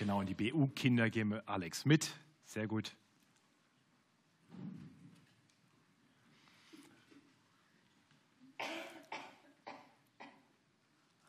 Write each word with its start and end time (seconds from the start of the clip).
Genau, 0.00 0.20
und 0.20 0.30
die 0.30 0.34
BU-Kinder 0.34 1.10
geben 1.10 1.46
Alex 1.46 1.84
mit. 1.84 2.10
Sehr 2.46 2.66
gut. 2.66 2.96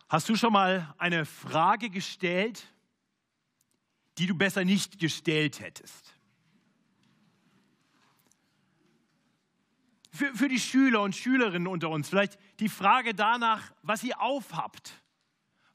Hast 0.08 0.30
du 0.30 0.38
schon 0.38 0.54
mal 0.54 0.96
eine 0.98 1.26
Frage 1.26 1.90
gestellt, 1.90 2.66
die 4.18 4.26
du 4.26 4.36
besser 4.36 4.64
nicht 4.64 5.00
gestellt 5.00 5.60
hättest? 5.60 6.14
Für, 10.14 10.34
für 10.34 10.48
die 10.48 10.62
Schüler 10.62 11.02
und 11.02 11.14
Schülerinnen 11.14 11.68
unter 11.68 11.90
uns 11.90 12.08
vielleicht 12.08 12.40
die 12.62 12.70
Frage 12.70 13.14
danach, 13.14 13.74
was 13.82 14.02
ihr 14.02 14.22
aufhabt, 14.22 14.94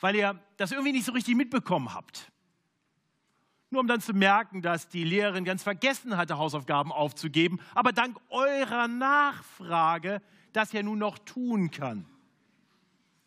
weil 0.00 0.16
ihr 0.16 0.42
das 0.56 0.72
irgendwie 0.72 0.92
nicht 0.92 1.04
so 1.04 1.12
richtig 1.12 1.34
mitbekommen 1.34 1.92
habt. 1.92 2.32
Nur 3.76 3.82
um 3.82 3.88
dann 3.88 4.00
zu 4.00 4.14
merken, 4.14 4.62
dass 4.62 4.88
die 4.88 5.04
Lehrerin 5.04 5.44
ganz 5.44 5.62
vergessen 5.62 6.16
hatte, 6.16 6.38
Hausaufgaben 6.38 6.92
aufzugeben, 6.92 7.60
aber 7.74 7.92
dank 7.92 8.16
eurer 8.30 8.88
Nachfrage 8.88 10.22
das 10.54 10.72
ja 10.72 10.82
nun 10.82 10.98
noch 10.98 11.18
tun 11.18 11.70
kann. 11.70 12.06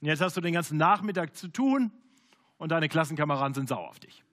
Und 0.02 0.08
jetzt 0.08 0.22
hast 0.22 0.35
du 0.35 0.41
den 0.41 0.55
ganzen 0.55 0.80
Nachmittag 0.80 1.35
zu 1.35 1.49
tun 1.49 1.91
und 2.58 2.72
deine 2.72 2.89
Klassenkameraden 2.89 3.53
sind 3.53 3.70
sauer 3.70 3.89
auf 3.89 3.99
dich. 3.99 4.23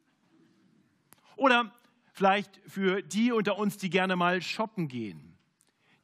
Oder 1.37 1.71
vielleicht 2.15 2.63
für 2.67 3.03
die 3.03 3.31
unter 3.31 3.59
uns, 3.59 3.77
die 3.77 3.91
gerne 3.91 4.17
mal 4.17 4.41
shoppen 4.41 4.89
gehen. 4.89 5.37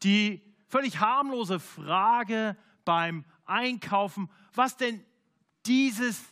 Die 0.02 0.42
völlig 0.68 1.00
harmlose 1.00 1.58
Frage 1.58 2.58
beim 2.84 3.24
Einkaufen, 3.46 4.28
was 4.52 4.76
denn 4.76 5.02
dieses 5.64 6.22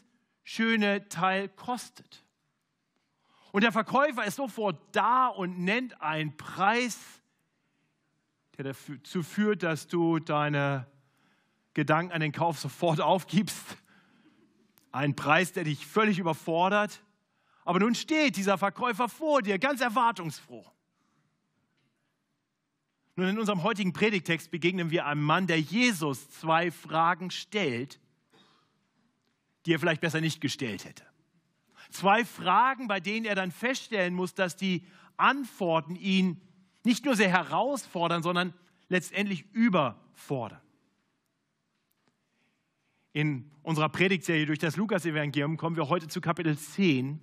schöne 0.45 1.09
Teil 1.09 1.49
kostet. 1.49 2.27
Und 3.53 3.63
der 3.63 3.73
Verkäufer 3.73 4.25
ist 4.25 4.37
sofort 4.37 4.79
da 4.93 5.29
und 5.29 5.59
nennt 5.59 6.01
einen 6.01 6.37
Preis, 6.37 6.99
der 8.57 8.65
dazu 8.65 9.23
führt, 9.23 9.63
dass 9.63 9.87
du 9.89 10.19
deine 10.19 10.87
Gedanken 11.75 12.13
an 12.13 12.21
den 12.21 12.33
Kauf 12.33 12.59
sofort 12.59 13.01
aufgibst. 13.01 13.77
Ein 14.93 15.17
Preis, 15.17 15.53
der 15.53 15.65
dich 15.65 15.87
völlig 15.87 16.19
überfordert. 16.19 17.03
Aber 17.65 17.79
nun 17.79 17.95
steht 17.95 18.37
dieser 18.37 18.59
Verkäufer 18.59 19.09
vor 19.09 19.43
dir, 19.43 19.59
ganz 19.59 19.81
erwartungsfroh. 19.81 20.65
Nun, 23.17 23.29
in 23.29 23.39
unserem 23.39 23.63
heutigen 23.63 23.93
Predigtext 23.93 24.51
begegnen 24.51 24.91
wir 24.91 25.07
einem 25.07 25.23
Mann, 25.23 25.47
der 25.47 25.61
Jesus 25.61 26.31
zwei 26.31 26.71
Fragen 26.71 27.31
stellt, 27.31 28.01
die 29.67 29.75
er 29.75 29.79
vielleicht 29.79 30.01
besser 30.01 30.21
nicht 30.21 30.41
gestellt 30.41 30.85
hätte. 30.85 31.10
Zwei 31.91 32.25
Fragen, 32.25 32.89
bei 32.89 33.01
denen 33.01 33.27
er 33.27 33.35
dann 33.35 33.51
feststellen 33.51 34.15
muss, 34.15 34.35
dass 34.35 34.57
die 34.57 34.85
Antworten 35.17 35.97
ihn 35.97 36.41
nicht 36.85 37.05
nur 37.05 37.17
sehr 37.17 37.29
herausfordern, 37.29 38.23
sondern 38.23 38.55
letztendlich 38.89 39.45
überfordern. 39.53 40.61
In 43.13 43.51
unserer 43.63 43.89
Predigtserie 43.89 44.47
durch 44.47 44.59
das 44.59 44.77
Lukas-Evangelium 44.77 45.57
kommen 45.57 45.77
wir 45.77 45.89
heute 45.89 46.09
zu 46.09 46.21
Kapitel 46.21 46.57
10, 46.57 47.21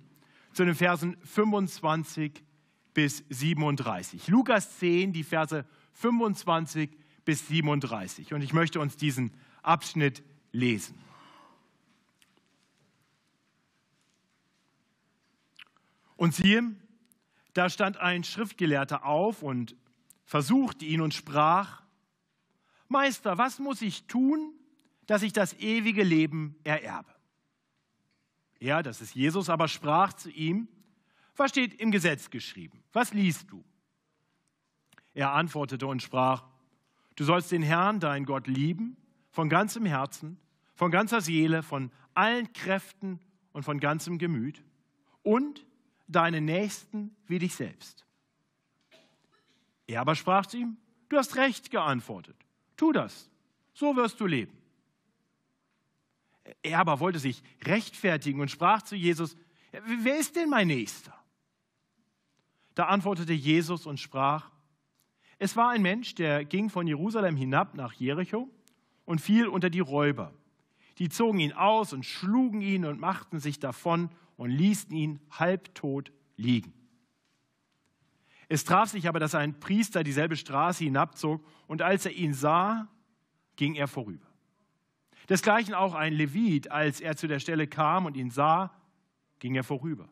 zu 0.52 0.64
den 0.64 0.74
Versen 0.74 1.16
25 1.24 2.44
bis 2.92 3.24
37. 3.30 4.28
Lukas 4.28 4.78
10, 4.78 5.12
die 5.12 5.24
Verse 5.24 5.64
25 5.92 6.90
bis 7.24 7.48
37. 7.48 8.34
Und 8.34 8.42
ich 8.42 8.52
möchte 8.52 8.80
uns 8.80 8.96
diesen 8.96 9.32
Abschnitt 9.62 10.22
lesen. 10.52 10.94
Und 16.18 16.34
siehe, 16.34 16.74
da 17.54 17.70
stand 17.70 17.96
ein 17.98 18.24
Schriftgelehrter 18.24 19.04
auf 19.04 19.42
und 19.42 19.76
versuchte 20.24 20.84
ihn 20.84 21.00
und 21.00 21.14
sprach, 21.14 21.84
Meister, 22.88 23.38
was 23.38 23.60
muss 23.60 23.80
ich 23.82 24.04
tun, 24.08 24.52
dass 25.06 25.22
ich 25.22 25.32
das 25.32 25.54
ewige 25.60 26.02
Leben 26.02 26.56
ererbe? 26.64 27.14
Er, 28.58 28.82
das 28.82 29.00
ist 29.00 29.14
Jesus, 29.14 29.48
aber 29.48 29.68
sprach 29.68 30.12
zu 30.12 30.28
ihm, 30.28 30.66
was 31.36 31.50
steht 31.50 31.80
im 31.80 31.92
Gesetz 31.92 32.30
geschrieben? 32.30 32.82
Was 32.92 33.12
liest 33.14 33.52
du? 33.52 33.64
Er 35.14 35.32
antwortete 35.34 35.86
und 35.86 36.02
sprach, 36.02 36.42
du 37.14 37.22
sollst 37.22 37.52
den 37.52 37.62
Herrn, 37.62 38.00
dein 38.00 38.24
Gott, 38.24 38.48
lieben, 38.48 38.96
von 39.30 39.48
ganzem 39.48 39.86
Herzen, 39.86 40.36
von 40.74 40.90
ganzer 40.90 41.20
Seele, 41.20 41.62
von 41.62 41.92
allen 42.14 42.52
Kräften 42.52 43.20
und 43.52 43.62
von 43.62 43.78
ganzem 43.78 44.18
Gemüt 44.18 44.64
und 45.22 45.64
deinen 46.08 46.44
Nächsten 46.44 47.14
wie 47.26 47.38
dich 47.38 47.54
selbst. 47.54 48.04
Er 49.86 50.00
aber 50.00 50.14
sprach 50.14 50.46
zu 50.46 50.56
ihm, 50.56 50.76
du 51.08 51.16
hast 51.16 51.36
recht 51.36 51.70
geantwortet, 51.70 52.36
tu 52.76 52.92
das, 52.92 53.30
so 53.72 53.96
wirst 53.96 54.20
du 54.20 54.26
leben. 54.26 54.56
Er 56.62 56.80
aber 56.80 57.00
wollte 57.00 57.18
sich 57.18 57.42
rechtfertigen 57.62 58.40
und 58.40 58.50
sprach 58.50 58.82
zu 58.82 58.96
Jesus, 58.96 59.36
wer 59.70 60.18
ist 60.18 60.36
denn 60.36 60.48
mein 60.48 60.68
Nächster? 60.68 61.14
Da 62.74 62.86
antwortete 62.86 63.32
Jesus 63.32 63.86
und 63.86 64.00
sprach, 64.00 64.50
es 65.38 65.56
war 65.56 65.70
ein 65.70 65.82
Mensch, 65.82 66.14
der 66.14 66.44
ging 66.44 66.70
von 66.70 66.86
Jerusalem 66.86 67.36
hinab 67.36 67.74
nach 67.74 67.92
Jericho 67.92 68.48
und 69.04 69.20
fiel 69.20 69.46
unter 69.46 69.70
die 69.70 69.80
Räuber. 69.80 70.32
Die 70.98 71.08
zogen 71.08 71.38
ihn 71.40 71.52
aus 71.52 71.92
und 71.92 72.04
schlugen 72.04 72.60
ihn 72.60 72.84
und 72.84 72.98
machten 72.98 73.38
sich 73.38 73.60
davon 73.60 74.10
und 74.38 74.50
ließen 74.50 74.90
ihn 74.92 75.20
halbtot 75.32 76.12
liegen. 76.36 76.72
Es 78.48 78.64
traf 78.64 78.88
sich 78.88 79.06
aber, 79.08 79.18
dass 79.18 79.34
ein 79.34 79.60
Priester 79.60 80.02
dieselbe 80.02 80.36
Straße 80.36 80.84
hinabzog 80.84 81.44
und 81.66 81.82
als 81.82 82.06
er 82.06 82.12
ihn 82.12 82.32
sah, 82.32 82.88
ging 83.56 83.74
er 83.74 83.88
vorüber. 83.88 84.26
Desgleichen 85.28 85.74
auch 85.74 85.92
ein 85.92 86.14
Levit, 86.14 86.70
als 86.70 87.00
er 87.00 87.16
zu 87.16 87.26
der 87.26 87.40
Stelle 87.40 87.66
kam 87.66 88.06
und 88.06 88.16
ihn 88.16 88.30
sah, 88.30 88.72
ging 89.40 89.54
er 89.56 89.64
vorüber. 89.64 90.08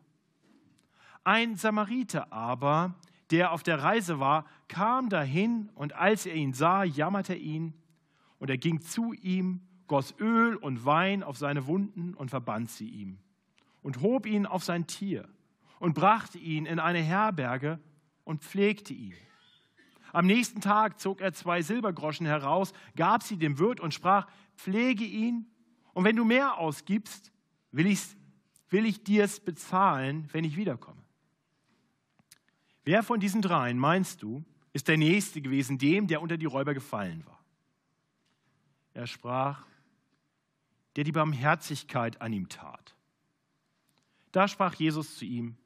Ein 1.23 1.55
Samariter 1.55 2.31
aber, 2.31 2.95
der 3.31 3.53
auf 3.53 3.63
der 3.63 3.81
Reise 3.81 4.19
war, 4.19 4.45
kam 4.67 5.09
dahin 5.09 5.69
und 5.73 5.93
als 5.93 6.25
er 6.25 6.35
ihn 6.35 6.53
sah, 6.53 6.83
jammerte 6.83 7.33
er 7.33 7.39
ihn 7.39 7.73
und 8.39 8.49
er 8.49 8.57
ging 8.57 8.81
zu 8.81 9.13
ihm, 9.13 9.61
goss 9.87 10.13
Öl 10.19 10.57
und 10.57 10.85
Wein 10.85 11.23
auf 11.23 11.37
seine 11.37 11.65
Wunden 11.65 12.13
und 12.13 12.29
verband 12.29 12.69
sie 12.69 12.89
ihm 12.89 13.19
und 13.87 14.01
hob 14.01 14.25
ihn 14.25 14.45
auf 14.45 14.65
sein 14.65 14.85
Tier 14.85 15.29
und 15.79 15.93
brachte 15.93 16.37
ihn 16.37 16.65
in 16.65 16.77
eine 16.77 16.99
Herberge 16.99 17.79
und 18.25 18.43
pflegte 18.43 18.93
ihn. 18.93 19.13
Am 20.11 20.25
nächsten 20.25 20.59
Tag 20.59 20.99
zog 20.99 21.21
er 21.21 21.31
zwei 21.31 21.61
Silbergroschen 21.61 22.25
heraus, 22.25 22.73
gab 22.97 23.23
sie 23.23 23.37
dem 23.37 23.59
Wirt 23.59 23.79
und 23.79 23.93
sprach, 23.93 24.27
pflege 24.57 25.05
ihn, 25.05 25.49
und 25.93 26.03
wenn 26.03 26.17
du 26.17 26.25
mehr 26.25 26.57
ausgibst, 26.57 27.31
will, 27.71 27.85
ich's, 27.85 28.17
will 28.69 28.85
ich 28.85 29.05
dir's 29.05 29.39
bezahlen, 29.39 30.27
wenn 30.33 30.43
ich 30.43 30.57
wiederkomme. 30.57 31.01
Wer 32.83 33.03
von 33.03 33.21
diesen 33.21 33.41
dreien, 33.41 33.79
meinst 33.79 34.21
du, 34.21 34.43
ist 34.73 34.89
der 34.89 34.97
Nächste 34.97 35.39
gewesen, 35.39 35.77
dem, 35.77 36.07
der 36.07 36.21
unter 36.21 36.35
die 36.35 36.45
Räuber 36.45 36.73
gefallen 36.73 37.25
war? 37.25 37.39
Er 38.93 39.07
sprach, 39.07 39.65
der 40.97 41.05
die 41.05 41.13
Barmherzigkeit 41.13 42.21
an 42.21 42.33
ihm 42.33 42.49
tat. 42.49 42.96
Da 44.37 44.47
sprach 44.47 44.75
Jesus 44.75 45.17
zu 45.17 45.25
ihm, 45.25 45.57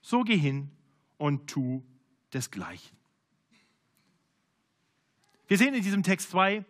so 0.00 0.22
geh 0.22 0.38
hin 0.38 0.70
und 1.18 1.48
tu 1.48 1.84
desgleichen. 2.32 2.96
Wir 5.46 5.58
sehen 5.58 5.74
in 5.74 5.82
diesem 5.82 6.02
Text 6.02 6.30
zwei 6.30 6.64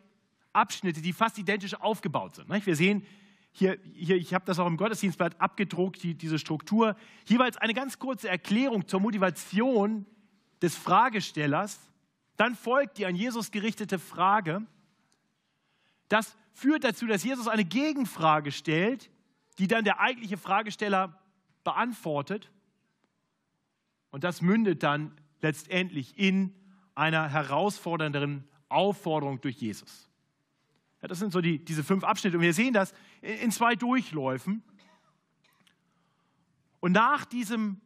Abschnitte, 0.53 1.01
die 1.01 1.13
fast 1.13 1.39
identisch 1.39 1.75
aufgebaut 1.75 2.35
sind. 2.35 2.49
Wir 2.49 2.75
sehen 2.75 3.07
hier, 3.53 3.79
hier 3.95 4.17
ich 4.17 4.35
habe 4.35 4.45
das 4.45 4.59
auch 4.59 4.67
im 4.67 4.77
Gottesdienstblatt 4.77 5.41
abgedruckt, 5.41 6.03
die, 6.03 6.15
diese 6.15 6.41
Struktur, 6.41 6.97
jeweils 7.27 7.57
eine 7.59 7.75
ganz 7.75 8.01
kurze 8.01 8.29
Erklärung 8.29 8.89
zur 8.89 8.99
Motivation 8.99 10.05
des 10.61 10.75
Fragestellers. 10.75 11.79
Dann 12.37 12.57
folgt 12.57 12.99
die 12.99 13.07
an 13.07 13.15
Jesus 13.15 13.53
gerichtete 13.53 14.01
Frage. 14.01 14.67
Das 16.09 16.37
führt 16.55 16.83
dazu, 16.83 17.07
dass 17.07 17.23
Jesus 17.23 17.47
eine 17.47 17.65
Gegenfrage 17.65 18.51
stellt, 18.51 19.13
die 19.61 19.69
dann 19.69 19.85
der 19.85 20.01
eigentliche 20.01 20.39
Fragesteller 20.39 21.23
beantwortet. 21.67 22.51
Und 24.11 24.23
das 24.25 24.41
mündet 24.41 24.85
dann 24.85 25.13
letztendlich 25.43 26.17
in 26.17 26.55
einer 26.95 27.29
herausfordernderen 27.29 28.49
Aufforderung 28.69 29.41
durch 29.41 29.57
Jesus. 29.57 30.09
Ja, 31.03 31.09
das 31.09 31.19
sind 31.19 31.33
so 31.33 31.41
die, 31.41 31.63
diese 31.63 31.83
fünf 31.83 32.05
Abschnitte. 32.05 32.37
Und 32.37 32.43
wir 32.43 32.55
sehen 32.55 32.73
das 32.73 32.95
in 33.21 33.51
zwei 33.51 33.75
Durchläufen. 33.75 34.63
Und 36.79 36.93
nach 36.93 37.25
diesem 37.25 37.81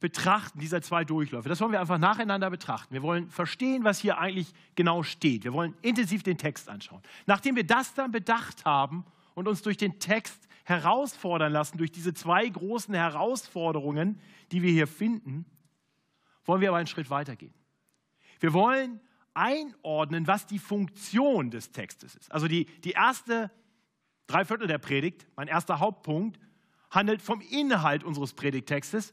Betrachten 0.00 0.58
dieser 0.58 0.82
zwei 0.82 1.04
Durchläufe, 1.04 1.48
das 1.48 1.60
wollen 1.60 1.72
wir 1.72 1.80
einfach 1.80 1.98
nacheinander 1.98 2.50
betrachten. 2.50 2.92
Wir 2.92 3.02
wollen 3.02 3.30
verstehen, 3.30 3.84
was 3.84 4.00
hier 4.00 4.18
eigentlich 4.18 4.52
genau 4.74 5.04
steht. 5.04 5.44
Wir 5.44 5.52
wollen 5.52 5.74
intensiv 5.80 6.24
den 6.24 6.38
Text 6.38 6.68
anschauen. 6.68 7.02
Nachdem 7.26 7.54
wir 7.54 7.64
das 7.64 7.94
dann 7.94 8.10
bedacht 8.10 8.64
haben 8.64 9.06
und 9.34 9.46
uns 9.46 9.62
durch 9.62 9.76
den 9.76 10.00
Text 10.00 10.48
herausfordern 10.64 11.52
lassen, 11.52 11.78
durch 11.78 11.92
diese 11.92 12.14
zwei 12.14 12.48
großen 12.48 12.94
Herausforderungen, 12.94 14.20
die 14.50 14.62
wir 14.62 14.72
hier 14.72 14.86
finden, 14.86 15.44
wollen 16.44 16.60
wir 16.60 16.68
aber 16.70 16.78
einen 16.78 16.86
Schritt 16.86 17.10
weitergehen. 17.10 17.54
Wir 18.40 18.52
wollen 18.52 19.00
einordnen, 19.34 20.26
was 20.26 20.46
die 20.46 20.58
Funktion 20.58 21.50
des 21.50 21.72
Textes 21.72 22.14
ist. 22.14 22.32
Also 22.32 22.48
die, 22.48 22.66
die 22.80 22.92
erste 22.92 23.50
Dreiviertel 24.26 24.66
der 24.66 24.78
Predigt, 24.78 25.26
mein 25.36 25.48
erster 25.48 25.80
Hauptpunkt, 25.80 26.38
handelt 26.90 27.20
vom 27.20 27.40
Inhalt 27.40 28.04
unseres 28.04 28.32
Predigtextes. 28.32 29.12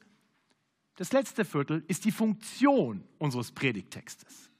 Das 0.95 1.12
letzte 1.12 1.45
Viertel 1.45 1.83
ist 1.88 2.06
die 2.06 2.12
Funktion 2.12 3.04
unseres 3.18 3.51
Predigtextes. 3.51 4.51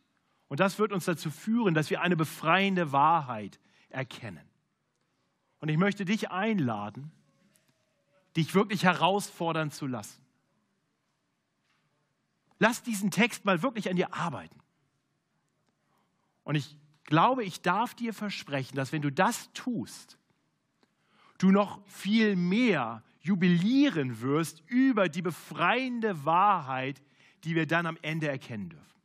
Und 0.48 0.60
das 0.60 0.80
wird 0.80 0.92
uns 0.92 1.06
dazu 1.06 1.30
führen, 1.30 1.74
dass 1.74 1.90
wir 1.90 2.02
eine 2.02 2.18
befreiende 2.18 2.92
Wahrheit 2.92 3.60
erkennen. 3.90 4.51
Und 5.62 5.70
ich 5.70 5.78
möchte 5.78 6.06
dich 6.06 6.32
einladen, 6.32 7.12
dich 8.36 8.54
wirklich 8.56 8.84
herausfordern 8.84 9.72
zu 9.72 9.88
lassen. 9.88 10.22
Lass 12.60 12.84
diesen 12.84 13.12
Text 13.12 13.46
mal 13.46 13.62
wirklich 13.64 13.90
an 13.90 13.96
dir 13.96 14.14
arbeiten. 14.14 14.60
Und 16.44 16.56
ich 16.56 16.78
glaube, 17.04 17.44
ich 17.44 17.62
darf 17.62 17.94
dir 17.94 18.14
versprechen, 18.14 18.76
dass 18.76 18.92
wenn 18.92 19.02
du 19.02 19.12
das 19.12 19.52
tust, 19.54 20.18
du 21.38 21.52
noch 21.52 21.86
viel 21.88 22.36
mehr 22.36 23.04
jubilieren 23.20 24.22
wirst 24.22 24.64
über 24.68 25.10
die 25.10 25.22
befreiende 25.22 26.26
Wahrheit, 26.26 27.02
die 27.44 27.56
wir 27.56 27.68
dann 27.68 27.86
am 27.86 27.98
Ende 28.02 28.28
erkennen 28.28 28.70
dürfen. 28.70 29.02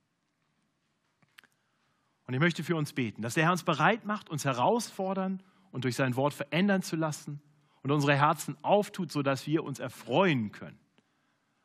Und 2.27 2.35
ich 2.35 2.41
möchte 2.41 2.65
für 2.65 2.77
uns 2.77 2.93
beten, 2.93 3.23
dass 3.23 3.35
der 3.35 3.45
Herr 3.45 3.53
uns 3.53 3.63
bereit 3.63 4.05
macht, 4.05 4.31
uns 4.31 4.45
herausfordern 4.45 5.43
und 5.77 5.85
durch 5.85 5.95
sein 5.95 6.17
Wort 6.17 6.33
verändern 6.33 6.81
zu 6.81 6.97
lassen 6.97 7.39
und 7.83 7.91
unsere 7.91 8.17
Herzen 8.17 8.57
auftut, 8.63 9.13
sodass 9.13 9.47
wir 9.47 9.63
uns 9.63 9.79
erfreuen 9.79 10.51
können 10.51 10.79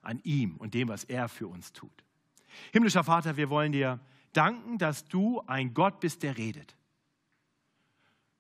an 0.02 0.20
ihm 0.24 0.58
und 0.58 0.74
dem, 0.74 0.90
was 0.90 1.06
er 1.06 1.30
für 1.30 1.48
uns 1.48 1.72
tut. 1.72 2.04
Himmlischer 2.74 3.06
Vater, 3.06 3.38
wir 3.38 3.50
wollen 3.50 3.72
dir 3.72 4.02
danken, 4.34 4.78
dass 4.78 5.06
du 5.06 5.40
ein 5.48 5.74
Gott 5.74 6.02
bist, 6.02 6.24
der 6.24 6.38
redet. 6.38 6.76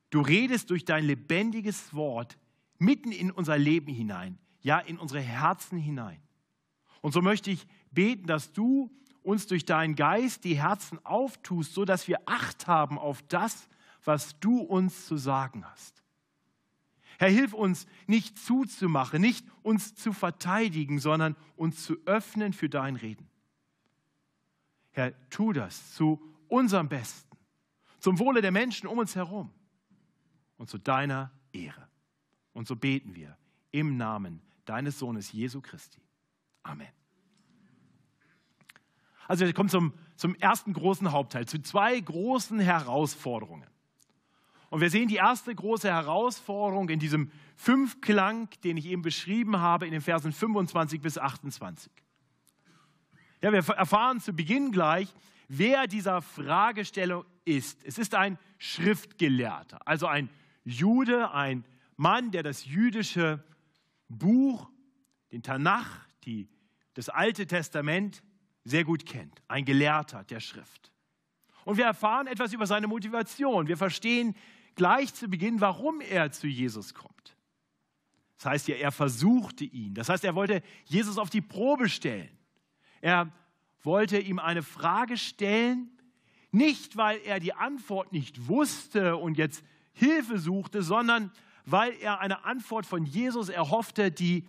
Du 0.10 0.20
redest 0.20 0.70
durch 0.72 0.84
dein 0.84 1.06
lebendiges 1.06 1.94
Wort 1.94 2.38
mitten 2.78 3.14
in 3.14 3.32
unser 3.32 3.58
Leben 3.58 3.94
hinein, 3.94 4.40
ja 4.60 4.78
in 4.78 4.98
unsere 4.98 5.22
Herzen 5.22 5.78
hinein. 5.78 6.20
Und 7.00 7.14
so 7.14 7.22
möchte 7.22 7.50
ich 7.50 7.66
beten, 7.92 8.28
dass 8.28 8.52
du 8.52 8.92
uns 9.24 9.48
durch 9.48 9.64
deinen 9.64 9.96
Geist 9.96 10.44
die 10.44 10.62
Herzen 10.62 11.00
auftust, 11.06 11.74
so 11.74 11.86
dass 11.86 12.10
wir 12.10 12.20
Acht 12.26 12.68
haben 12.68 13.00
auf 13.00 13.22
das, 13.30 13.70
was 14.04 14.40
du 14.40 14.60
uns 14.60 15.06
zu 15.06 15.18
sagen 15.18 15.66
hast. 15.66 16.04
Herr, 17.20 17.30
hilf 17.30 17.54
uns 17.54 17.86
nicht 18.08 18.40
zuzumachen, 18.40 19.22
nicht 19.22 19.46
uns 19.62 19.94
zu 19.94 20.12
verteidigen, 20.12 21.00
sondern 21.00 21.36
uns 21.56 21.84
zu 21.84 21.98
öffnen 22.06 22.52
für 22.52 22.68
dein 22.68 22.96
Reden. 22.96 23.30
Herr, 24.92 25.14
tu 25.30 25.54
das 25.54 25.94
zu 25.94 26.20
unserem 26.48 26.90
Besten, 26.90 27.38
zum 28.00 28.18
Wohle 28.20 28.42
der 28.42 28.52
Menschen 28.52 28.88
um 28.88 28.98
uns 28.98 29.16
herum 29.16 29.52
und 30.58 30.70
zu 30.70 30.78
deiner 30.78 31.32
Ehre. 31.52 31.88
Und 32.54 32.68
so 32.68 32.76
beten 32.76 33.16
wir 33.16 33.38
im 33.72 33.98
Namen 33.98 34.42
deines 34.66 35.00
Sohnes 35.00 35.32
Jesu 35.32 35.62
Christi. 35.62 36.02
Amen. 36.64 36.88
Also 39.28 39.46
wir 39.46 39.54
kommen 39.54 39.70
zum, 39.70 39.94
zum 40.16 40.36
ersten 40.36 40.74
großen 40.74 41.12
Hauptteil, 41.12 41.48
zu 41.48 41.62
zwei 41.62 42.00
großen 42.00 42.60
Herausforderungen. 42.60 43.70
Und 44.72 44.80
wir 44.80 44.90
sehen 44.90 45.10
die 45.10 45.18
erste 45.18 45.54
große 45.54 45.90
Herausforderung 45.90 46.88
in 46.88 46.98
diesem 46.98 47.30
Fünfklang, 47.58 48.48
den 48.64 48.78
ich 48.78 48.86
eben 48.86 49.02
beschrieben 49.02 49.60
habe, 49.60 49.86
in 49.86 49.92
den 49.92 50.00
Versen 50.00 50.32
25 50.32 51.02
bis 51.02 51.18
28. 51.18 51.92
Ja, 53.42 53.52
wir 53.52 53.68
erfahren 53.76 54.22
zu 54.22 54.32
Beginn 54.32 54.72
gleich, 54.72 55.14
wer 55.50 55.88
dieser 55.88 56.22
Fragestellung 56.22 57.26
ist. 57.44 57.84
Es 57.84 57.98
ist 57.98 58.16
ein 58.16 58.40
Schriftgelehrter, 58.60 59.86
also 59.86 60.08
ein 60.08 60.30
Jude, 60.64 61.32
ein 61.32 61.66
Mann, 61.98 62.32
der 62.32 62.42
das 62.42 62.64
jüdische 62.64 63.44
Buch, 64.08 64.70
den 65.34 65.44
Tanach, 65.44 66.08
die, 66.24 66.48
das 66.94 67.10
Alte 67.10 67.46
Testament 67.46 68.24
sehr 68.64 68.86
gut 68.86 69.06
kennt. 69.06 69.42
Ein 69.50 69.66
Gelehrter 69.66 70.24
der 70.24 70.40
Schrift. 70.40 70.94
Und 71.66 71.76
wir 71.76 71.86
erfahren 71.86 72.28
etwas 72.28 72.54
über 72.54 72.68
seine 72.68 72.88
Motivation. 72.88 73.68
Wir 73.68 73.78
verstehen 73.78 74.34
gleich 74.76 75.14
zu 75.14 75.28
Beginn, 75.28 75.62
warum 75.62 76.02
er 76.02 76.32
zu 76.32 76.48
Jesus 76.48 76.94
kommt. 76.94 77.36
Das 78.38 78.46
heißt 78.46 78.68
ja, 78.70 78.76
er 78.76 78.92
versuchte 78.92 79.66
ihn. 79.66 79.94
Das 79.94 80.10
heißt, 80.10 80.24
er 80.24 80.36
wollte 80.36 80.64
Jesus 80.86 81.18
auf 81.18 81.30
die 81.30 81.42
Probe 81.42 81.90
stellen. 81.90 82.30
Er 83.00 83.32
wollte 83.84 84.20
ihm 84.20 84.40
eine 84.40 84.64
Frage 84.64 85.18
stellen, 85.18 85.92
nicht 86.52 86.98
weil 86.98 87.20
er 87.24 87.40
die 87.40 87.54
Antwort 87.54 88.12
nicht 88.12 88.48
wusste 88.48 89.18
und 89.18 89.38
jetzt 89.38 89.64
Hilfe 89.94 90.40
suchte, 90.40 90.84
sondern 90.84 91.32
weil 91.66 91.94
er 92.02 92.20
eine 92.20 92.44
Antwort 92.44 92.86
von 92.86 93.06
Jesus 93.06 93.50
erhoffte, 93.50 94.12
die 94.12 94.46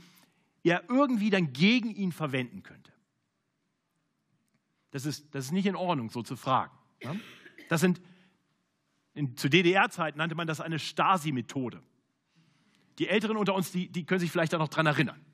er 0.64 0.88
irgendwie 0.88 1.30
dann 1.30 1.52
gegen 1.52 1.90
ihn 1.94 2.12
verwenden 2.12 2.62
könnte. 2.62 2.92
Das 4.90 5.06
ist, 5.06 5.34
das 5.34 5.46
ist 5.46 5.52
nicht 5.52 5.66
in 5.66 5.76
Ordnung, 5.76 6.10
so 6.10 6.22
zu 6.22 6.36
fragen. 6.36 6.72
Das 7.68 7.80
sind, 7.80 8.00
in, 9.14 9.36
zu 9.36 9.48
DDR-Zeiten 9.48 10.18
nannte 10.18 10.34
man 10.34 10.46
das 10.46 10.60
eine 10.60 10.78
Stasi-Methode. 10.78 11.82
Die 12.98 13.08
Älteren 13.08 13.36
unter 13.36 13.54
uns, 13.54 13.72
die, 13.72 13.88
die 13.88 14.04
können 14.04 14.20
sich 14.20 14.30
vielleicht 14.30 14.54
auch 14.54 14.58
noch 14.58 14.68
daran 14.68 14.86
erinnern. 14.86 15.24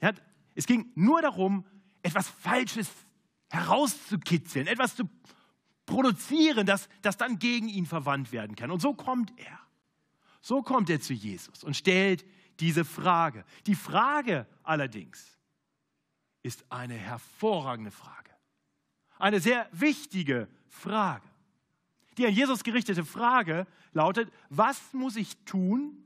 Ja, 0.00 0.12
es 0.54 0.66
ging 0.66 0.90
nur 0.94 1.22
darum, 1.22 1.64
etwas 2.02 2.28
Falsches 2.28 2.90
herauszukitzeln, 3.50 4.66
etwas 4.66 4.96
zu 4.96 5.08
produzieren, 5.86 6.66
das, 6.66 6.88
das 7.02 7.16
dann 7.16 7.38
gegen 7.38 7.68
ihn 7.68 7.86
verwandt 7.86 8.32
werden 8.32 8.56
kann. 8.56 8.70
Und 8.70 8.80
so 8.80 8.94
kommt 8.94 9.32
er. 9.38 9.58
So 10.40 10.62
kommt 10.62 10.88
er 10.88 11.00
zu 11.00 11.12
Jesus 11.12 11.64
und 11.64 11.76
stellt 11.76 12.24
diese 12.60 12.84
Frage. 12.84 13.44
Die 13.66 13.74
Frage 13.74 14.46
allerdings 14.62 15.38
ist 16.42 16.64
eine 16.70 16.94
hervorragende 16.94 17.90
Frage. 17.90 18.30
Eine 19.18 19.40
sehr 19.40 19.68
wichtige 19.72 20.48
Frage. 20.68 21.29
Die 22.20 22.26
an 22.26 22.34
Jesus 22.34 22.64
gerichtete 22.64 23.02
Frage 23.02 23.66
lautet, 23.94 24.30
was 24.50 24.92
muss 24.92 25.16
ich 25.16 25.38
tun, 25.46 25.96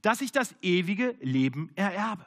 dass 0.00 0.20
ich 0.20 0.32
das 0.32 0.56
ewige 0.60 1.14
Leben 1.20 1.70
ererbe? 1.76 2.26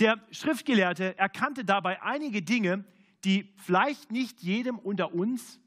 Der 0.00 0.20
Schriftgelehrte 0.32 1.16
erkannte 1.16 1.64
dabei 1.64 2.02
einige 2.02 2.42
Dinge, 2.42 2.84
die 3.22 3.54
vielleicht 3.58 4.10
nicht 4.10 4.42
jedem 4.42 4.76
unter 4.76 5.14
uns 5.14 5.60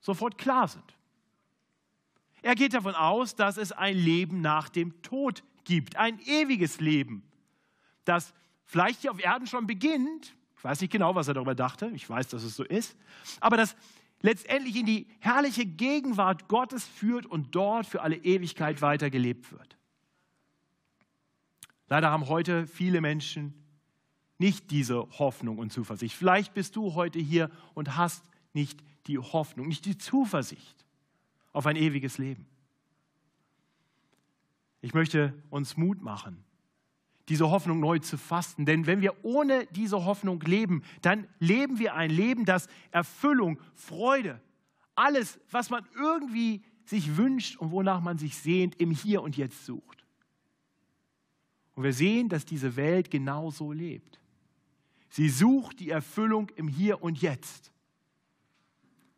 sofort 0.00 0.36
klar 0.36 0.66
sind. 0.66 0.98
Er 2.42 2.56
geht 2.56 2.74
davon 2.74 2.96
aus, 2.96 3.36
dass 3.36 3.56
es 3.56 3.70
ein 3.70 3.96
Leben 3.96 4.40
nach 4.40 4.68
dem 4.68 5.00
Tod 5.00 5.44
gibt, 5.62 5.94
ein 5.94 6.18
ewiges 6.26 6.80
Leben, 6.80 7.22
das 8.04 8.34
vielleicht 8.64 9.02
hier 9.02 9.12
auf 9.12 9.22
Erden 9.22 9.46
schon 9.46 9.68
beginnt. 9.68 10.34
Ich 10.56 10.64
weiß 10.64 10.80
nicht 10.80 10.90
genau, 10.90 11.14
was 11.14 11.28
er 11.28 11.34
darüber 11.34 11.54
dachte, 11.54 11.88
ich 11.94 12.10
weiß, 12.10 12.26
dass 12.26 12.42
es 12.42 12.56
so 12.56 12.64
ist, 12.64 12.96
aber 13.38 13.56
das 13.56 13.76
letztendlich 14.20 14.76
in 14.76 14.86
die 14.86 15.06
herrliche 15.20 15.66
Gegenwart 15.66 16.48
Gottes 16.48 16.84
führt 16.84 17.26
und 17.26 17.54
dort 17.54 17.86
für 17.86 18.02
alle 18.02 18.16
Ewigkeit 18.16 18.82
weitergelebt 18.82 19.52
wird. 19.52 19.76
Leider 21.88 22.10
haben 22.10 22.28
heute 22.28 22.66
viele 22.66 23.00
Menschen 23.00 23.54
nicht 24.38 24.70
diese 24.70 25.06
Hoffnung 25.18 25.58
und 25.58 25.72
Zuversicht. 25.72 26.16
Vielleicht 26.16 26.54
bist 26.54 26.76
du 26.76 26.94
heute 26.94 27.18
hier 27.18 27.50
und 27.74 27.96
hast 27.96 28.24
nicht 28.52 28.82
die 29.06 29.18
Hoffnung, 29.18 29.68
nicht 29.68 29.84
die 29.84 29.98
Zuversicht 29.98 30.84
auf 31.52 31.66
ein 31.66 31.76
ewiges 31.76 32.18
Leben. 32.18 32.46
Ich 34.80 34.94
möchte 34.94 35.34
uns 35.50 35.76
Mut 35.76 36.00
machen, 36.00 36.42
diese 37.30 37.48
Hoffnung 37.48 37.78
neu 37.80 38.00
zu 38.00 38.18
fassen. 38.18 38.66
Denn 38.66 38.86
wenn 38.86 39.00
wir 39.00 39.24
ohne 39.24 39.66
diese 39.70 40.04
Hoffnung 40.04 40.40
leben, 40.40 40.82
dann 41.00 41.28
leben 41.38 41.78
wir 41.78 41.94
ein 41.94 42.10
Leben, 42.10 42.44
das 42.44 42.66
Erfüllung, 42.90 43.58
Freude, 43.74 44.40
alles, 44.96 45.38
was 45.50 45.70
man 45.70 45.86
irgendwie 45.94 46.62
sich 46.84 47.16
wünscht 47.16 47.56
und 47.56 47.70
wonach 47.70 48.00
man 48.00 48.18
sich 48.18 48.36
sehnt, 48.36 48.80
im 48.80 48.90
Hier 48.90 49.22
und 49.22 49.36
Jetzt 49.36 49.64
sucht. 49.64 50.04
Und 51.76 51.84
wir 51.84 51.92
sehen, 51.92 52.28
dass 52.28 52.44
diese 52.44 52.74
Welt 52.74 53.10
genauso 53.12 53.70
lebt. 53.70 54.20
Sie 55.08 55.28
sucht 55.28 55.78
die 55.78 55.90
Erfüllung 55.90 56.50
im 56.56 56.66
Hier 56.66 57.00
und 57.02 57.22
Jetzt. 57.22 57.70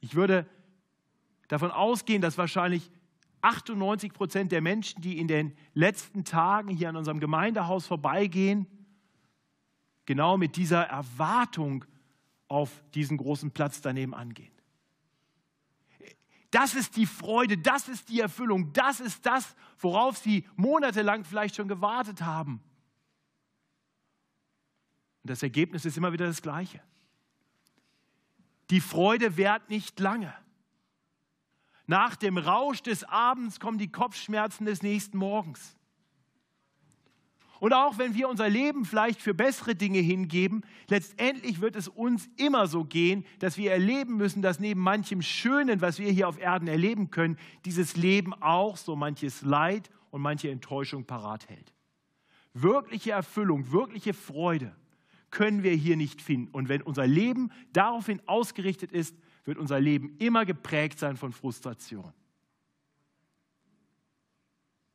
Ich 0.00 0.14
würde 0.14 0.46
davon 1.48 1.70
ausgehen, 1.70 2.20
dass 2.20 2.36
wahrscheinlich 2.36 2.90
98 3.42 4.12
Prozent 4.12 4.52
der 4.52 4.60
Menschen, 4.60 5.02
die 5.02 5.18
in 5.18 5.28
den 5.28 5.56
letzten 5.74 6.24
Tagen 6.24 6.68
hier 6.68 6.88
an 6.88 6.96
unserem 6.96 7.20
Gemeindehaus 7.20 7.86
vorbeigehen, 7.86 8.66
genau 10.06 10.36
mit 10.36 10.56
dieser 10.56 10.84
Erwartung 10.84 11.84
auf 12.48 12.82
diesen 12.94 13.16
großen 13.16 13.50
Platz 13.50 13.80
daneben 13.80 14.14
angehen. 14.14 14.52
Das 16.50 16.74
ist 16.74 16.96
die 16.96 17.06
Freude, 17.06 17.56
das 17.56 17.88
ist 17.88 18.10
die 18.10 18.20
Erfüllung, 18.20 18.72
das 18.74 19.00
ist 19.00 19.24
das, 19.24 19.56
worauf 19.78 20.18
sie 20.18 20.46
monatelang 20.54 21.24
vielleicht 21.24 21.56
schon 21.56 21.66
gewartet 21.66 22.20
haben. 22.20 22.62
Und 25.22 25.30
das 25.30 25.42
Ergebnis 25.42 25.84
ist 25.84 25.96
immer 25.96 26.12
wieder 26.12 26.26
das 26.26 26.42
gleiche. 26.42 26.82
Die 28.70 28.80
Freude 28.80 29.36
währt 29.36 29.70
nicht 29.70 29.98
lange. 29.98 30.34
Nach 31.92 32.16
dem 32.16 32.38
Rausch 32.38 32.80
des 32.80 33.04
Abends 33.04 33.60
kommen 33.60 33.76
die 33.76 33.92
Kopfschmerzen 33.92 34.64
des 34.64 34.82
nächsten 34.82 35.18
Morgens. 35.18 35.76
Und 37.60 37.74
auch 37.74 37.98
wenn 37.98 38.14
wir 38.14 38.30
unser 38.30 38.48
Leben 38.48 38.86
vielleicht 38.86 39.20
für 39.20 39.34
bessere 39.34 39.74
Dinge 39.74 39.98
hingeben, 39.98 40.62
letztendlich 40.88 41.60
wird 41.60 41.76
es 41.76 41.88
uns 41.88 42.30
immer 42.38 42.66
so 42.66 42.86
gehen, 42.86 43.26
dass 43.40 43.58
wir 43.58 43.72
erleben 43.72 44.16
müssen, 44.16 44.40
dass 44.40 44.58
neben 44.58 44.80
manchem 44.80 45.20
Schönen, 45.20 45.82
was 45.82 45.98
wir 45.98 46.10
hier 46.10 46.28
auf 46.28 46.40
Erden 46.40 46.66
erleben 46.66 47.10
können, 47.10 47.36
dieses 47.66 47.94
Leben 47.94 48.32
auch 48.40 48.78
so 48.78 48.96
manches 48.96 49.42
Leid 49.42 49.90
und 50.10 50.22
manche 50.22 50.50
Enttäuschung 50.50 51.04
parat 51.04 51.46
hält. 51.50 51.74
Wirkliche 52.54 53.10
Erfüllung, 53.10 53.70
wirkliche 53.70 54.14
Freude 54.14 54.74
können 55.30 55.62
wir 55.62 55.72
hier 55.72 55.98
nicht 55.98 56.22
finden. 56.22 56.48
Und 56.52 56.70
wenn 56.70 56.80
unser 56.80 57.06
Leben 57.06 57.50
daraufhin 57.74 58.22
ausgerichtet 58.26 58.92
ist, 58.92 59.14
wird 59.44 59.58
unser 59.58 59.80
Leben 59.80 60.16
immer 60.18 60.44
geprägt 60.44 60.98
sein 60.98 61.16
von 61.16 61.32
Frustration. 61.32 62.12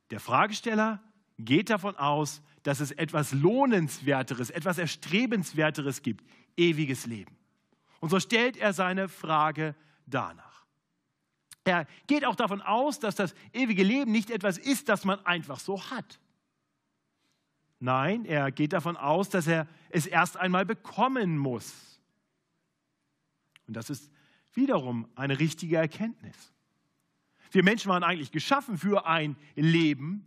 Der 0.09 0.19
Fragesteller 0.19 1.01
geht 1.37 1.69
davon 1.69 1.95
aus, 1.97 2.41
dass 2.63 2.79
es 2.79 2.91
etwas 2.91 3.33
Lohnenswerteres, 3.33 4.49
etwas 4.49 4.77
Erstrebenswerteres 4.77 6.01
gibt, 6.01 6.25
ewiges 6.55 7.05
Leben. 7.05 7.35
Und 7.99 8.09
so 8.09 8.19
stellt 8.19 8.57
er 8.57 8.73
seine 8.73 9.09
Frage 9.09 9.75
danach. 10.05 10.65
Er 11.63 11.85
geht 12.07 12.23
auch 12.23 12.35
davon 12.35 12.61
aus, 12.61 12.99
dass 12.99 13.15
das 13.15 13.35
ewige 13.51 13.83
Leben 13.83 14.11
nicht 14.11 14.29
etwas 14.29 14.57
ist, 14.57 14.87
das 14.87 15.03
man 15.03 15.25
einfach 15.25 15.59
so 15.59 15.89
hat. 15.89 16.19
Nein, 17.79 18.25
er 18.25 18.51
geht 18.51 18.73
davon 18.73 18.97
aus, 18.97 19.29
dass 19.29 19.47
er 19.47 19.67
es 19.89 20.07
erst 20.07 20.37
einmal 20.37 20.65
bekommen 20.65 21.37
muss. 21.37 21.99
Und 23.67 23.75
das 23.75 23.89
ist 23.89 24.09
wiederum 24.57 25.07
eine 25.15 25.39
richtige 25.39 25.77
Erkenntnis. 25.77 26.53
Wir 27.51 27.63
Menschen 27.63 27.89
waren 27.89 28.03
eigentlich 28.03 28.31
geschaffen 28.31 28.77
für 28.77 29.05
ein 29.05 29.37
Leben, 29.55 30.25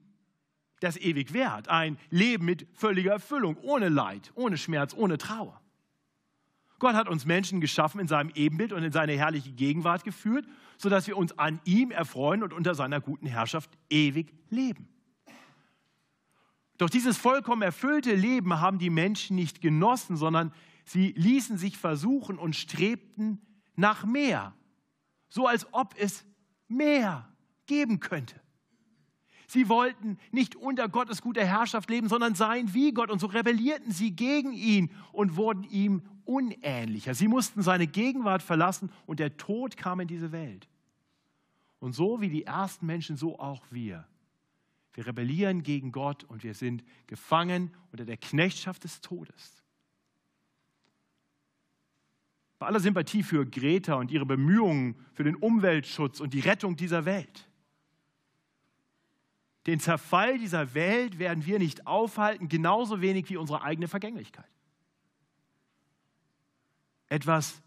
das 0.80 0.96
ewig 0.96 1.34
währt. 1.34 1.68
Ein 1.68 1.99
Leben 2.08 2.46
mit 2.46 2.66
völliger 2.72 3.12
Erfüllung, 3.12 3.58
ohne 3.58 3.90
Leid, 3.90 4.32
ohne 4.34 4.56
Schmerz, 4.56 4.94
ohne 4.94 5.18
Trauer. 5.18 5.60
Gott 6.78 6.94
hat 6.94 7.08
uns 7.08 7.26
Menschen 7.26 7.60
geschaffen 7.60 8.00
in 8.00 8.08
seinem 8.08 8.30
Ebenbild 8.34 8.72
und 8.72 8.82
in 8.82 8.92
seine 8.92 9.12
herrliche 9.12 9.52
Gegenwart 9.52 10.02
geführt, 10.02 10.46
sodass 10.78 11.06
wir 11.06 11.18
uns 11.18 11.38
an 11.38 11.60
ihm 11.64 11.90
erfreuen 11.90 12.42
und 12.42 12.54
unter 12.54 12.75
seiner 12.75 13.02
guten 13.02 13.26
Herrschaft 13.26 13.70
ewig 13.90 14.32
leben. 14.49 14.88
Doch 16.78 16.88
dieses 16.88 17.18
vollkommen 17.18 17.60
erfüllte 17.60 18.14
Leben 18.14 18.58
haben 18.60 18.78
die 18.78 18.88
Menschen 18.88 19.37
nicht 19.37 19.60
genossen, 19.60 20.16
sondern 20.16 20.54
sie 20.87 21.12
ließen 21.18 21.58
sich 21.58 21.76
versuchen 21.76 22.38
und 22.38 22.56
strebten 22.56 23.42
nach 23.80 24.04
mehr, 24.04 24.54
so 25.28 25.46
als 25.46 25.66
ob 25.72 25.94
es 25.99 26.25
mehr 26.68 27.28
geben 27.66 28.00
könnte. 28.00 28.40
Sie 29.49 29.68
wollten 29.68 30.16
nicht 30.30 30.54
unter 30.54 30.88
Gottes 30.88 31.22
guter 31.22 31.44
Herrschaft 31.44 31.90
leben, 31.90 32.08
sondern 32.08 32.37
sein 32.37 32.72
wie 32.72 32.92
Gott. 32.92 33.10
Und 33.10 33.18
so 33.18 33.26
rebellierten 33.26 33.90
sie 33.90 34.14
gegen 34.14 34.52
ihn 34.52 34.92
und 35.10 35.34
wurden 35.34 35.64
ihm 35.64 36.02
unähnlicher. 36.25 37.14
Sie 37.14 37.26
mussten 37.26 37.62
seine 37.62 37.88
Gegenwart 37.88 38.42
verlassen 38.42 38.92
und 39.06 39.18
der 39.18 39.37
Tod 39.37 39.76
kam 39.76 39.99
in 39.99 40.06
diese 40.06 40.30
Welt. 40.30 40.68
Und 41.80 41.94
so 41.94 42.20
wie 42.20 42.28
die 42.28 42.44
ersten 42.44 42.87
Menschen, 42.87 43.16
so 43.16 43.40
auch 43.40 43.64
wir. 43.70 44.06
Wir 44.92 45.06
rebellieren 45.06 45.64
gegen 45.64 45.90
Gott 45.90 46.22
und 46.22 46.44
wir 46.44 46.54
sind 46.54 46.84
gefangen 47.08 47.75
unter 47.90 48.04
der 48.04 48.18
Knechtschaft 48.18 48.84
des 48.84 49.00
Todes. 49.00 49.60
Bei 52.61 52.67
aller 52.67 52.79
Sympathie 52.79 53.23
für 53.23 53.47
Greta 53.47 53.95
und 53.95 54.11
ihre 54.11 54.26
Bemühungen 54.26 54.95
für 55.14 55.25
den 55.25 55.35
Umweltschutz 55.35 56.21
und 56.21 56.35
die 56.35 56.40
Rettung 56.40 56.76
dieser 56.76 57.07
Welt. 57.07 57.49
Den 59.67 59.81
Zerfall 59.81 60.38
dieser 60.38 60.75
Welt 60.75 61.19
werden 61.19 61.47
wir 61.47 61.59
nicht 61.59 61.87
aufhalten, 61.87 62.50
genauso 62.50 63.00
wenig 63.00 63.31
wie 63.31 63.38
unsere 63.38 63.62
eigene 63.62 63.88
Vergänglichkeit. 63.88 64.45
Etwas 67.09 67.62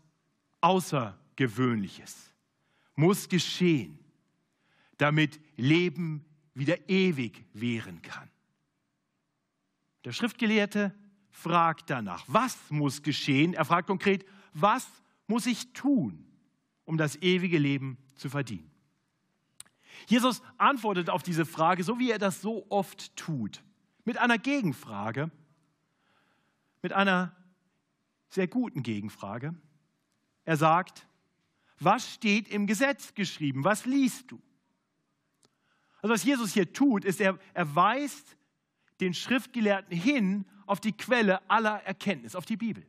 Außergewöhnliches 0.61 2.31
muss 2.95 3.27
geschehen, 3.27 3.97
damit 4.97 5.39
Leben 5.57 6.23
wieder 6.53 6.87
ewig 6.87 7.43
währen 7.53 8.03
kann. 8.03 8.29
Der 10.05 10.11
Schriftgelehrte 10.11 10.93
fragt 11.31 11.89
danach, 11.89 12.25
was 12.27 12.69
muss 12.69 13.01
geschehen? 13.01 13.55
Er 13.55 13.65
fragt 13.65 13.87
konkret, 13.87 14.23
was 14.53 14.87
muss 15.27 15.45
ich 15.45 15.73
tun, 15.73 16.25
um 16.85 16.97
das 16.97 17.15
ewige 17.21 17.57
Leben 17.57 17.97
zu 18.15 18.29
verdienen? 18.29 18.69
Jesus 20.07 20.41
antwortet 20.57 21.09
auf 21.09 21.23
diese 21.23 21.45
Frage, 21.45 21.83
so 21.83 21.99
wie 21.99 22.11
er 22.11 22.19
das 22.19 22.41
so 22.41 22.65
oft 22.69 23.15
tut, 23.15 23.63
mit 24.05 24.17
einer 24.17 24.37
Gegenfrage, 24.37 25.31
mit 26.81 26.93
einer 26.93 27.35
sehr 28.29 28.47
guten 28.47 28.83
Gegenfrage. 28.83 29.55
Er 30.45 30.57
sagt, 30.57 31.07
was 31.79 32.13
steht 32.13 32.49
im 32.49 32.67
Gesetz 32.67 33.13
geschrieben? 33.13 33.63
Was 33.63 33.85
liest 33.85 34.31
du? 34.31 34.41
Also 36.01 36.13
was 36.13 36.23
Jesus 36.23 36.53
hier 36.53 36.73
tut, 36.73 37.05
ist, 37.05 37.21
er, 37.21 37.39
er 37.53 37.75
weist 37.75 38.37
den 38.99 39.13
Schriftgelehrten 39.13 39.95
hin 39.95 40.45
auf 40.65 40.79
die 40.81 40.91
Quelle 40.91 41.49
aller 41.49 41.81
Erkenntnis, 41.83 42.35
auf 42.35 42.45
die 42.45 42.57
Bibel. 42.57 42.85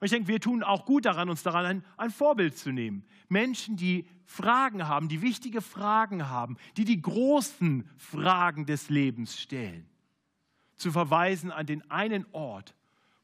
Und 0.00 0.06
ich 0.06 0.12
denke, 0.12 0.28
wir 0.28 0.40
tun 0.40 0.62
auch 0.62 0.86
gut 0.86 1.04
daran, 1.04 1.28
uns 1.28 1.42
daran 1.42 1.66
ein, 1.66 1.84
ein, 1.98 2.10
Vorbild 2.10 2.56
zu 2.56 2.72
nehmen. 2.72 3.04
Menschen, 3.28 3.76
die 3.76 4.06
Fragen 4.24 4.88
haben, 4.88 5.08
die 5.08 5.20
wichtige 5.20 5.60
Fragen 5.60 6.30
haben, 6.30 6.56
die 6.78 6.86
die 6.86 7.02
großen 7.02 7.86
Fragen 7.98 8.64
des 8.64 8.88
Lebens 8.88 9.38
stellen. 9.38 9.86
Zu 10.76 10.90
verweisen 10.90 11.52
an 11.52 11.66
den 11.66 11.88
einen 11.90 12.24
Ort, 12.32 12.74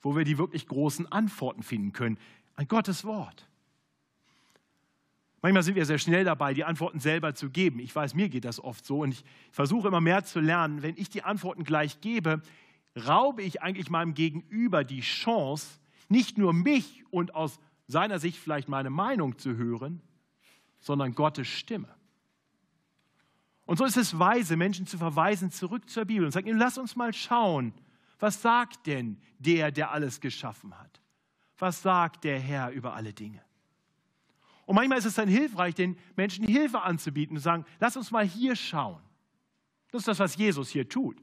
wo 0.02 0.14
wir 0.14 0.24
die 0.24 0.36
wirklich 0.36 0.66
großen 0.66 1.10
Antworten 1.10 1.62
finden 1.62 1.94
können, 1.94 2.18
an 2.56 2.68
Gottes 2.68 3.04
Wort. 3.04 3.48
Manchmal 5.40 5.62
sind 5.62 5.76
wir 5.76 5.86
sehr 5.86 5.98
schnell 5.98 6.24
dabei, 6.24 6.52
die 6.52 6.64
Antworten 6.64 7.00
selber 7.00 7.34
zu 7.34 7.48
geben. 7.48 7.78
Ich 7.78 7.94
weiß, 7.94 8.14
mir 8.14 8.28
geht 8.28 8.44
das 8.44 8.62
oft 8.62 8.84
so 8.84 9.00
und 9.00 9.12
ich 9.12 9.24
versuche 9.50 9.88
immer 9.88 10.02
mehr 10.02 10.24
zu 10.24 10.40
lernen. 10.40 10.82
Wenn 10.82 10.96
ich 10.98 11.08
die 11.08 11.22
Antworten 11.22 11.64
gleich 11.64 12.00
gebe, 12.02 12.42
raube 13.06 13.42
ich 13.42 13.62
eigentlich 13.62 13.88
meinem 13.88 14.12
Gegenüber 14.12 14.84
die 14.84 15.00
Chance, 15.00 15.78
nicht 16.08 16.38
nur 16.38 16.52
mich 16.52 17.04
und 17.10 17.34
aus 17.34 17.58
seiner 17.86 18.18
Sicht 18.18 18.38
vielleicht 18.38 18.68
meine 18.68 18.90
Meinung 18.90 19.38
zu 19.38 19.56
hören, 19.56 20.02
sondern 20.80 21.14
Gottes 21.14 21.48
Stimme. 21.48 21.94
Und 23.64 23.78
so 23.78 23.84
ist 23.84 23.96
es 23.96 24.18
weise, 24.18 24.56
Menschen 24.56 24.86
zu 24.86 24.96
verweisen 24.96 25.50
zurück 25.50 25.90
zur 25.90 26.04
Bibel 26.04 26.24
und 26.24 26.30
sagen, 26.30 26.48
lass 26.56 26.78
uns 26.78 26.94
mal 26.94 27.12
schauen, 27.12 27.74
was 28.18 28.40
sagt 28.40 28.86
denn 28.86 29.20
der, 29.38 29.70
der 29.72 29.90
alles 29.90 30.20
geschaffen 30.20 30.78
hat? 30.78 31.00
Was 31.58 31.82
sagt 31.82 32.24
der 32.24 32.38
Herr 32.38 32.70
über 32.70 32.94
alle 32.94 33.12
Dinge? 33.12 33.42
Und 34.66 34.74
manchmal 34.74 34.98
ist 34.98 35.04
es 35.04 35.14
dann 35.14 35.28
hilfreich, 35.28 35.74
den 35.74 35.96
Menschen 36.16 36.46
Hilfe 36.46 36.82
anzubieten 36.82 37.36
und 37.36 37.40
zu 37.40 37.44
sagen, 37.44 37.64
lass 37.78 37.96
uns 37.96 38.10
mal 38.10 38.26
hier 38.26 38.56
schauen. 38.56 39.00
Das 39.90 40.00
ist 40.00 40.08
das, 40.08 40.18
was 40.18 40.36
Jesus 40.36 40.70
hier 40.70 40.88
tut. 40.88 41.22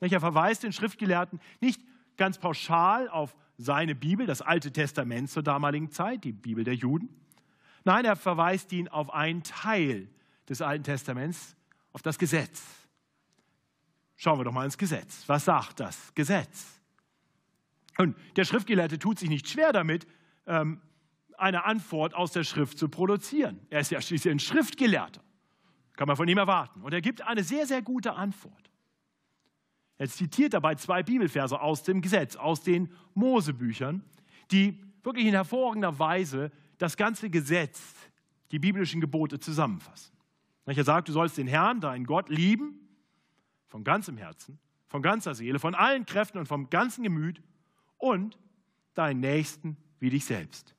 Er 0.00 0.20
verweist 0.20 0.62
den 0.62 0.72
Schriftgelehrten 0.72 1.40
nicht 1.60 1.82
ganz 2.16 2.38
pauschal 2.38 3.08
auf 3.08 3.34
seine 3.58 3.94
Bibel, 3.94 4.24
das 4.24 4.40
Alte 4.40 4.72
Testament 4.72 5.30
zur 5.30 5.42
damaligen 5.42 5.90
Zeit, 5.90 6.24
die 6.24 6.32
Bibel 6.32 6.64
der 6.64 6.74
Juden. 6.74 7.08
Nein, 7.84 8.04
er 8.04 8.16
verweist 8.16 8.72
ihn 8.72 8.88
auf 8.88 9.12
einen 9.12 9.42
Teil 9.42 10.08
des 10.48 10.62
Alten 10.62 10.84
Testaments, 10.84 11.56
auf 11.92 12.02
das 12.02 12.18
Gesetz. 12.18 12.62
Schauen 14.16 14.38
wir 14.38 14.44
doch 14.44 14.52
mal 14.52 14.64
ins 14.64 14.78
Gesetz. 14.78 15.24
Was 15.26 15.44
sagt 15.44 15.80
das 15.80 16.14
Gesetz? 16.14 16.80
Und 17.98 18.16
der 18.36 18.44
Schriftgelehrte 18.44 18.98
tut 18.98 19.18
sich 19.18 19.28
nicht 19.28 19.48
schwer 19.48 19.72
damit, 19.72 20.06
ähm, 20.46 20.80
eine 21.36 21.64
Antwort 21.64 22.14
aus 22.14 22.32
der 22.32 22.44
Schrift 22.44 22.78
zu 22.78 22.88
produzieren. 22.88 23.60
Er 23.70 23.80
ist 23.80 23.90
ja 23.90 24.00
schließlich 24.00 24.32
ein 24.32 24.40
Schriftgelehrter. 24.40 25.22
Kann 25.96 26.06
man 26.06 26.16
von 26.16 26.28
ihm 26.28 26.38
erwarten. 26.38 26.82
Und 26.82 26.92
er 26.92 27.00
gibt 27.00 27.22
eine 27.22 27.42
sehr, 27.42 27.66
sehr 27.66 27.82
gute 27.82 28.14
Antwort. 28.14 28.67
Er 29.98 30.08
zitiert 30.08 30.54
dabei 30.54 30.76
zwei 30.76 31.02
Bibelverse 31.02 31.60
aus 31.60 31.82
dem 31.82 32.00
Gesetz, 32.00 32.36
aus 32.36 32.62
den 32.62 32.90
Mosebüchern, 33.14 34.04
die 34.52 34.80
wirklich 35.02 35.26
in 35.26 35.32
hervorragender 35.34 35.98
Weise 35.98 36.52
das 36.78 36.96
ganze 36.96 37.28
Gesetz, 37.30 37.80
die 38.52 38.60
biblischen 38.60 39.00
Gebote 39.00 39.40
zusammenfassen. 39.40 40.16
Er 40.64 40.84
sagt, 40.84 41.08
du 41.08 41.12
sollst 41.12 41.36
den 41.38 41.48
Herrn, 41.48 41.80
deinen 41.80 42.04
Gott, 42.04 42.28
lieben, 42.28 42.88
von 43.66 43.84
ganzem 43.84 44.16
Herzen, 44.16 44.58
von 44.86 45.02
ganzer 45.02 45.34
Seele, 45.34 45.58
von 45.58 45.74
allen 45.74 46.06
Kräften 46.06 46.38
und 46.38 46.46
vom 46.46 46.70
ganzen 46.70 47.02
Gemüt 47.02 47.42
und 47.96 48.38
deinen 48.94 49.20
Nächsten 49.20 49.76
wie 49.98 50.10
dich 50.10 50.24
selbst. 50.24 50.74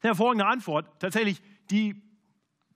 Hervorragende 0.00 0.46
Antwort, 0.46 1.00
tatsächlich 1.00 1.42
die 1.70 2.02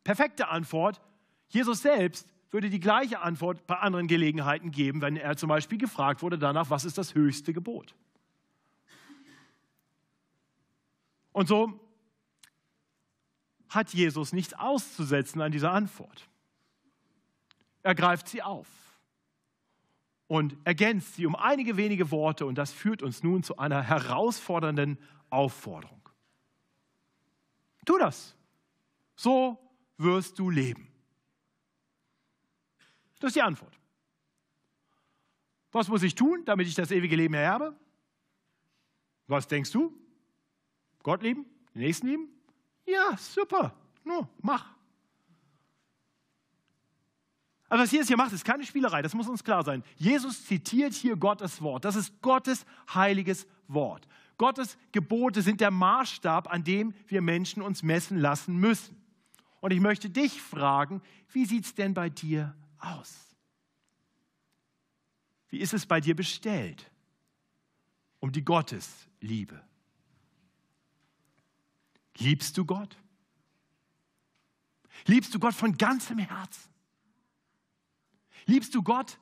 perfekte 0.02 0.49
Antwort. 0.49 1.00
Jesus 1.49 1.82
selbst 1.82 2.32
würde 2.50 2.69
die 2.69 2.80
gleiche 2.80 3.21
Antwort 3.21 3.66
bei 3.66 3.76
anderen 3.76 4.09
Gelegenheiten 4.09 4.71
geben, 4.71 5.00
wenn 5.00 5.16
er 5.16 5.37
zum 5.37 5.49
Beispiel 5.49 5.78
gefragt 5.78 6.23
wurde 6.23 6.38
danach, 6.38 6.71
was 6.71 6.85
ist 6.85 6.99
das 6.99 7.14
höchste 7.14 7.52
Gebot? 7.52 7.95
Und 11.33 11.47
so 11.47 11.78
hat 13.69 13.95
Jesus 13.95 14.33
nichts 14.33 14.52
auszusetzen 14.54 15.40
an 15.40 15.52
dieser 15.52 15.71
Antwort. 15.71 16.28
Er 17.83 17.95
greift 17.95 18.28
sie 18.28 18.42
auf 18.42 18.66
und 20.26 20.57
ergänzt 20.64 21.14
sie 21.14 21.26
um 21.26 21.37
einige 21.37 21.76
wenige 21.76 22.11
Worte 22.11 22.47
und 22.47 22.57
das 22.57 22.73
führt 22.73 23.02
uns 23.02 23.23
nun 23.23 23.42
zu 23.42 23.59
einer 23.59 23.83
herausfordernden 23.83 24.99
Aufforderung. 25.30 26.00
Tu 27.87 27.97
das. 27.99 28.37
So 29.14 29.59
wirst 29.97 30.38
du 30.38 30.50
leben. 30.50 30.89
Das 33.20 33.28
ist 33.28 33.36
die 33.36 33.42
Antwort. 33.42 33.78
Was 35.72 35.88
muss 35.88 36.02
ich 36.02 36.14
tun, 36.14 36.44
damit 36.44 36.66
ich 36.66 36.74
das 36.74 36.90
ewige 36.90 37.14
Leben 37.14 37.34
ererbe? 37.34 37.76
Was 39.28 39.46
denkst 39.46 39.70
du? 39.70 39.94
Gott 41.02 41.22
lieben? 41.22 41.46
Den 41.74 41.82
Nächsten 41.82 42.08
lieben? 42.08 42.28
Ja, 42.84 43.16
super. 43.16 43.74
No, 44.02 44.28
mach. 44.42 44.74
Aber 47.68 47.82
was 47.82 47.92
Jesus 47.92 48.08
hier 48.08 48.16
macht, 48.16 48.32
ist 48.32 48.44
keine 48.44 48.64
Spielerei, 48.64 49.00
das 49.00 49.14
muss 49.14 49.28
uns 49.28 49.44
klar 49.44 49.62
sein. 49.62 49.84
Jesus 49.94 50.44
zitiert 50.44 50.92
hier 50.92 51.14
Gottes 51.14 51.62
Wort. 51.62 51.84
Das 51.84 51.94
ist 51.94 52.20
Gottes 52.20 52.66
heiliges 52.92 53.46
Wort. 53.68 54.08
Gottes 54.38 54.76
Gebote 54.90 55.42
sind 55.42 55.60
der 55.60 55.70
Maßstab, 55.70 56.52
an 56.52 56.64
dem 56.64 56.94
wir 57.06 57.22
Menschen 57.22 57.62
uns 57.62 57.84
messen 57.84 58.18
lassen 58.18 58.56
müssen. 58.56 58.96
Und 59.60 59.72
ich 59.72 59.78
möchte 59.78 60.10
dich 60.10 60.42
fragen, 60.42 61.00
wie 61.28 61.44
sieht 61.44 61.64
es 61.66 61.74
denn 61.74 61.94
bei 61.94 62.10
dir 62.10 62.56
aus? 62.80 63.30
Wie 65.49 65.58
ist 65.58 65.75
es 65.75 65.87
bei 65.87 66.00
dir 66.00 66.14
bestellt 66.14 66.90
um 68.20 68.30
die 68.30 68.44
Gottesliebe? 68.44 69.62
Liebst 72.18 72.56
du 72.56 72.64
Gott? 72.64 72.96
Liebst 75.06 75.34
du 75.34 75.38
Gott 75.38 75.54
von 75.54 75.76
ganzem 75.76 76.18
Herzen? 76.18 76.70
Liebst 78.46 78.75
du 78.75 78.82
Gott 78.82 79.18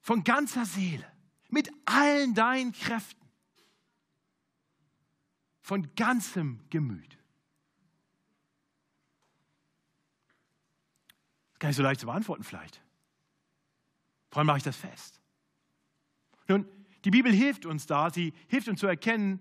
von 0.00 0.24
ganzer 0.24 0.64
Seele, 0.64 1.06
mit 1.48 1.70
allen 1.84 2.34
deinen 2.34 2.72
Kräften, 2.72 3.28
von 5.60 5.94
ganzem 5.94 6.64
Gemüt? 6.70 7.19
Gar 11.60 11.68
nicht 11.68 11.76
so 11.76 11.82
leicht 11.82 12.00
zu 12.00 12.06
beantworten 12.06 12.42
vielleicht. 12.42 12.82
Allem 14.32 14.46
mache 14.46 14.58
ich 14.58 14.64
das 14.64 14.76
fest. 14.76 15.20
Nun, 16.48 16.66
die 17.04 17.10
Bibel 17.10 17.32
hilft 17.32 17.66
uns 17.66 17.86
da, 17.86 18.10
sie 18.10 18.32
hilft 18.48 18.68
uns 18.68 18.80
zu 18.80 18.86
erkennen, 18.86 19.40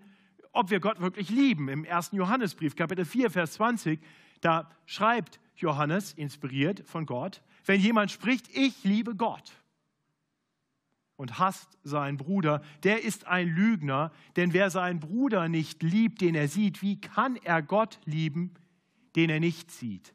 ob 0.51 0.69
wir 0.69 0.79
Gott 0.79 0.99
wirklich 0.99 1.29
lieben. 1.29 1.69
Im 1.69 1.85
1. 1.89 2.11
Johannesbrief, 2.11 2.75
Kapitel 2.75 3.05
4, 3.05 3.29
Vers 3.31 3.53
20, 3.53 3.99
da 4.41 4.69
schreibt 4.85 5.39
Johannes, 5.55 6.13
inspiriert 6.13 6.87
von 6.87 7.05
Gott, 7.05 7.41
wenn 7.65 7.81
jemand 7.81 8.11
spricht, 8.11 8.47
ich 8.55 8.83
liebe 8.83 9.15
Gott 9.15 9.51
und 11.17 11.37
hasst 11.37 11.77
seinen 11.83 12.17
Bruder, 12.17 12.61
der 12.83 13.03
ist 13.03 13.27
ein 13.27 13.47
Lügner, 13.49 14.11
denn 14.37 14.53
wer 14.53 14.69
seinen 14.69 14.99
Bruder 14.99 15.49
nicht 15.49 15.83
liebt, 15.83 16.21
den 16.21 16.33
er 16.33 16.47
sieht, 16.47 16.81
wie 16.81 16.99
kann 16.99 17.35
er 17.43 17.61
Gott 17.61 17.99
lieben, 18.05 18.53
den 19.15 19.29
er 19.29 19.39
nicht 19.39 19.69
sieht? 19.69 20.13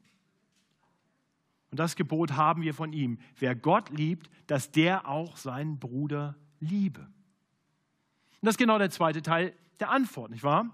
Und 1.74 1.78
das 1.78 1.96
Gebot 1.96 2.36
haben 2.36 2.62
wir 2.62 2.72
von 2.72 2.92
ihm. 2.92 3.18
Wer 3.36 3.56
Gott 3.56 3.90
liebt, 3.90 4.30
dass 4.46 4.70
der 4.70 5.08
auch 5.08 5.36
seinen 5.36 5.80
Bruder 5.80 6.36
liebe. 6.60 7.00
Und 7.00 8.42
das 8.42 8.52
ist 8.52 8.58
genau 8.58 8.78
der 8.78 8.90
zweite 8.90 9.22
Teil 9.22 9.56
der 9.80 9.90
Antwort, 9.90 10.30
nicht 10.30 10.44
wahr? 10.44 10.70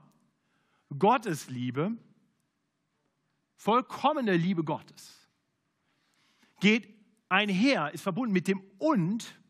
Gottes 0.98 1.48
Liebe, 1.48 1.92
vollkommene 3.56 4.36
Liebe 4.36 4.62
Gottes, 4.62 5.26
geht 6.60 6.86
einher, 7.30 7.94
ist 7.94 8.02
verbunden 8.02 8.34
mit 8.34 8.46
dem 8.46 8.62
und 8.76 9.40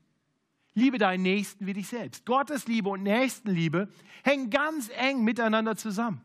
liebe 0.74 0.98
deinen 0.98 1.24
Nächsten 1.24 1.66
wie 1.66 1.72
dich 1.72 1.88
selbst. 1.88 2.26
Gottes 2.26 2.68
Liebe 2.68 2.90
und 2.90 3.02
Nächstenliebe 3.02 3.88
hängen 4.22 4.50
ganz 4.50 4.88
eng 4.90 5.24
miteinander 5.24 5.74
zusammen. 5.74 6.22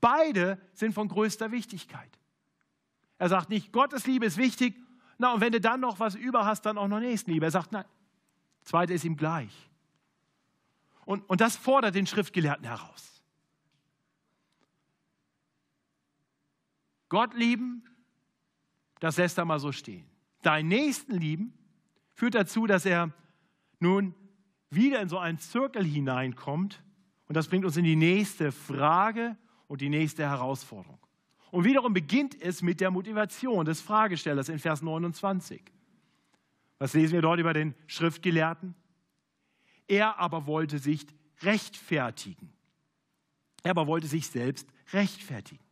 Beide 0.00 0.60
sind 0.74 0.92
von 0.92 1.08
größter 1.08 1.50
Wichtigkeit. 1.50 2.17
Er 3.18 3.28
sagt 3.28 3.50
nicht, 3.50 3.72
Gottes 3.72 4.06
Liebe 4.06 4.26
ist 4.26 4.36
wichtig, 4.36 4.74
na 5.18 5.34
und 5.34 5.40
wenn 5.40 5.52
du 5.52 5.60
dann 5.60 5.80
noch 5.80 5.98
was 5.98 6.14
über 6.14 6.46
hast, 6.46 6.62
dann 6.62 6.78
auch 6.78 6.88
noch 6.88 7.00
Nächstenliebe. 7.00 7.44
Er 7.46 7.50
sagt, 7.50 7.72
nein, 7.72 7.84
zweite 8.62 8.94
ist 8.94 9.04
ihm 9.04 9.16
gleich. 9.16 9.68
Und, 11.04 11.28
und 11.28 11.40
das 11.40 11.56
fordert 11.56 11.94
den 11.94 12.06
Schriftgelehrten 12.06 12.64
heraus. 12.64 13.22
Gott 17.08 17.34
lieben, 17.34 17.82
das 19.00 19.16
lässt 19.16 19.38
er 19.38 19.44
mal 19.44 19.58
so 19.58 19.72
stehen. 19.72 20.06
Deinen 20.42 20.68
Nächsten 20.68 21.12
lieben 21.12 21.52
führt 22.14 22.34
dazu, 22.34 22.66
dass 22.66 22.84
er 22.84 23.12
nun 23.80 24.14
wieder 24.70 25.00
in 25.00 25.08
so 25.08 25.18
einen 25.18 25.38
Zirkel 25.38 25.84
hineinkommt. 25.84 26.82
Und 27.26 27.36
das 27.36 27.48
bringt 27.48 27.64
uns 27.64 27.76
in 27.76 27.84
die 27.84 27.96
nächste 27.96 28.52
Frage 28.52 29.36
und 29.66 29.80
die 29.80 29.88
nächste 29.88 30.24
Herausforderung. 30.24 30.98
Und 31.50 31.64
wiederum 31.64 31.94
beginnt 31.94 32.40
es 32.40 32.62
mit 32.62 32.80
der 32.80 32.90
Motivation 32.90 33.64
des 33.64 33.80
Fragestellers 33.80 34.48
in 34.48 34.58
Vers 34.58 34.82
29. 34.82 35.62
Was 36.78 36.94
lesen 36.94 37.14
wir 37.14 37.22
dort 37.22 37.40
über 37.40 37.52
den 37.52 37.74
Schriftgelehrten? 37.86 38.74
Er 39.86 40.18
aber 40.18 40.46
wollte 40.46 40.78
sich 40.78 41.06
rechtfertigen. 41.42 42.52
Er 43.62 43.72
aber 43.72 43.86
wollte 43.86 44.06
sich 44.06 44.28
selbst 44.28 44.68
rechtfertigen. 44.92 45.64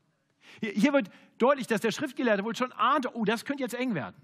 Hier 0.60 0.92
wird 0.92 1.10
deutlich, 1.38 1.66
dass 1.66 1.80
der 1.80 1.92
Schriftgelehrte 1.92 2.44
wohl 2.44 2.56
schon 2.56 2.72
ahnte, 2.72 3.14
oh, 3.14 3.24
das 3.24 3.44
könnte 3.44 3.62
jetzt 3.62 3.74
eng 3.74 3.94
werden. 3.94 4.16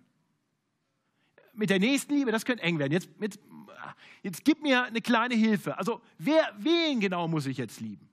Mit 1.53 1.69
der 1.69 1.79
nächsten 1.79 2.15
Liebe, 2.15 2.33
das 2.33 2.47
könnte 2.47 2.63
eng 2.63 2.79
werden. 2.79 2.93
Jetzt, 2.93 3.11
jetzt, 3.21 3.39
jetzt 4.23 4.45
gib 4.45 4.63
mir 4.63 4.85
eine 4.85 5.03
kleine 5.03 5.35
Hilfe. 5.35 5.77
Also, 5.77 6.01
wer, 6.19 6.55
wen 6.57 7.01
genau 7.01 7.29
muss 7.29 7.45
ich 7.45 7.59
jetzt 7.59 7.81
lieben? 7.81 8.09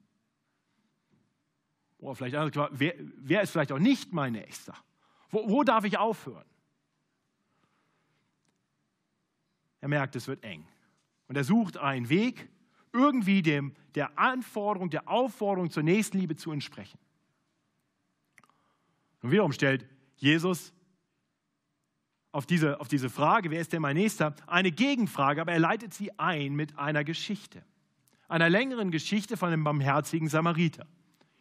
Oder 1.99 2.15
vielleicht 2.15 2.55
wer, 2.71 2.93
wer 2.97 3.41
ist 3.41 3.51
vielleicht 3.51 3.71
auch 3.71 3.79
nicht 3.79 4.13
mein 4.13 4.33
Nächster? 4.33 4.73
Wo, 5.29 5.49
wo 5.49 5.63
darf 5.63 5.83
ich 5.83 5.97
aufhören? 5.97 6.45
Er 9.81 9.89
merkt, 9.89 10.15
es 10.15 10.27
wird 10.27 10.43
eng. 10.43 10.65
Und 11.27 11.35
er 11.35 11.43
sucht 11.43 11.77
einen 11.77 12.09
Weg, 12.09 12.49
irgendwie 12.91 13.41
dem, 13.41 13.75
der 13.95 14.17
Anforderung, 14.17 14.89
der 14.89 15.07
Aufforderung 15.07 15.69
zur 15.69 15.83
Nächstenliebe 15.83 16.35
zu 16.35 16.51
entsprechen. 16.51 16.97
Und 19.21 19.31
wiederum 19.31 19.51
stellt 19.51 19.85
Jesus 20.15 20.73
auf 22.31 22.45
diese, 22.45 22.79
auf 22.79 22.87
diese 22.87 23.09
Frage, 23.09 23.51
wer 23.51 23.59
ist 23.59 23.73
denn 23.73 23.81
mein 23.81 23.95
Nächster, 23.95 24.35
eine 24.47 24.71
Gegenfrage, 24.71 25.41
aber 25.41 25.51
er 25.51 25.59
leitet 25.59 25.93
sie 25.93 26.17
ein 26.17 26.55
mit 26.55 26.77
einer 26.77 27.03
Geschichte. 27.03 27.63
Einer 28.27 28.49
längeren 28.49 28.91
Geschichte 28.91 29.37
von 29.37 29.51
einem 29.51 29.63
barmherzigen 29.63 30.29
Samariter. 30.29 30.85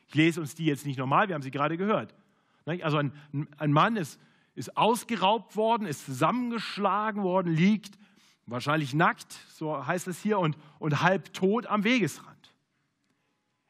Ich 0.09 0.15
lese 0.15 0.41
uns 0.41 0.55
die 0.55 0.65
jetzt 0.65 0.87
nicht 0.87 0.99
normal, 0.99 1.29
wir 1.29 1.35
haben 1.35 1.43
sie 1.43 1.51
gerade 1.51 1.77
gehört. 1.77 2.15
Also 2.83 2.99
ein, 2.99 3.13
ein 3.57 3.73
Mann 3.73 3.97
ist, 3.97 4.21
ist 4.55 4.77
ausgeraubt 4.77 5.57
worden, 5.57 5.87
ist 5.87 6.05
zusammengeschlagen 6.05 7.23
worden, 7.23 7.55
liegt 7.55 7.99
wahrscheinlich 8.47 8.95
nackt, 8.95 9.33
so 9.51 9.87
heißt 9.87 10.09
es 10.09 10.21
hier, 10.23 10.39
und, 10.39 10.57
und 10.79 11.03
halb 11.03 11.33
tot 11.33 11.67
am 11.67 11.85
Wegesrand. 11.85 12.37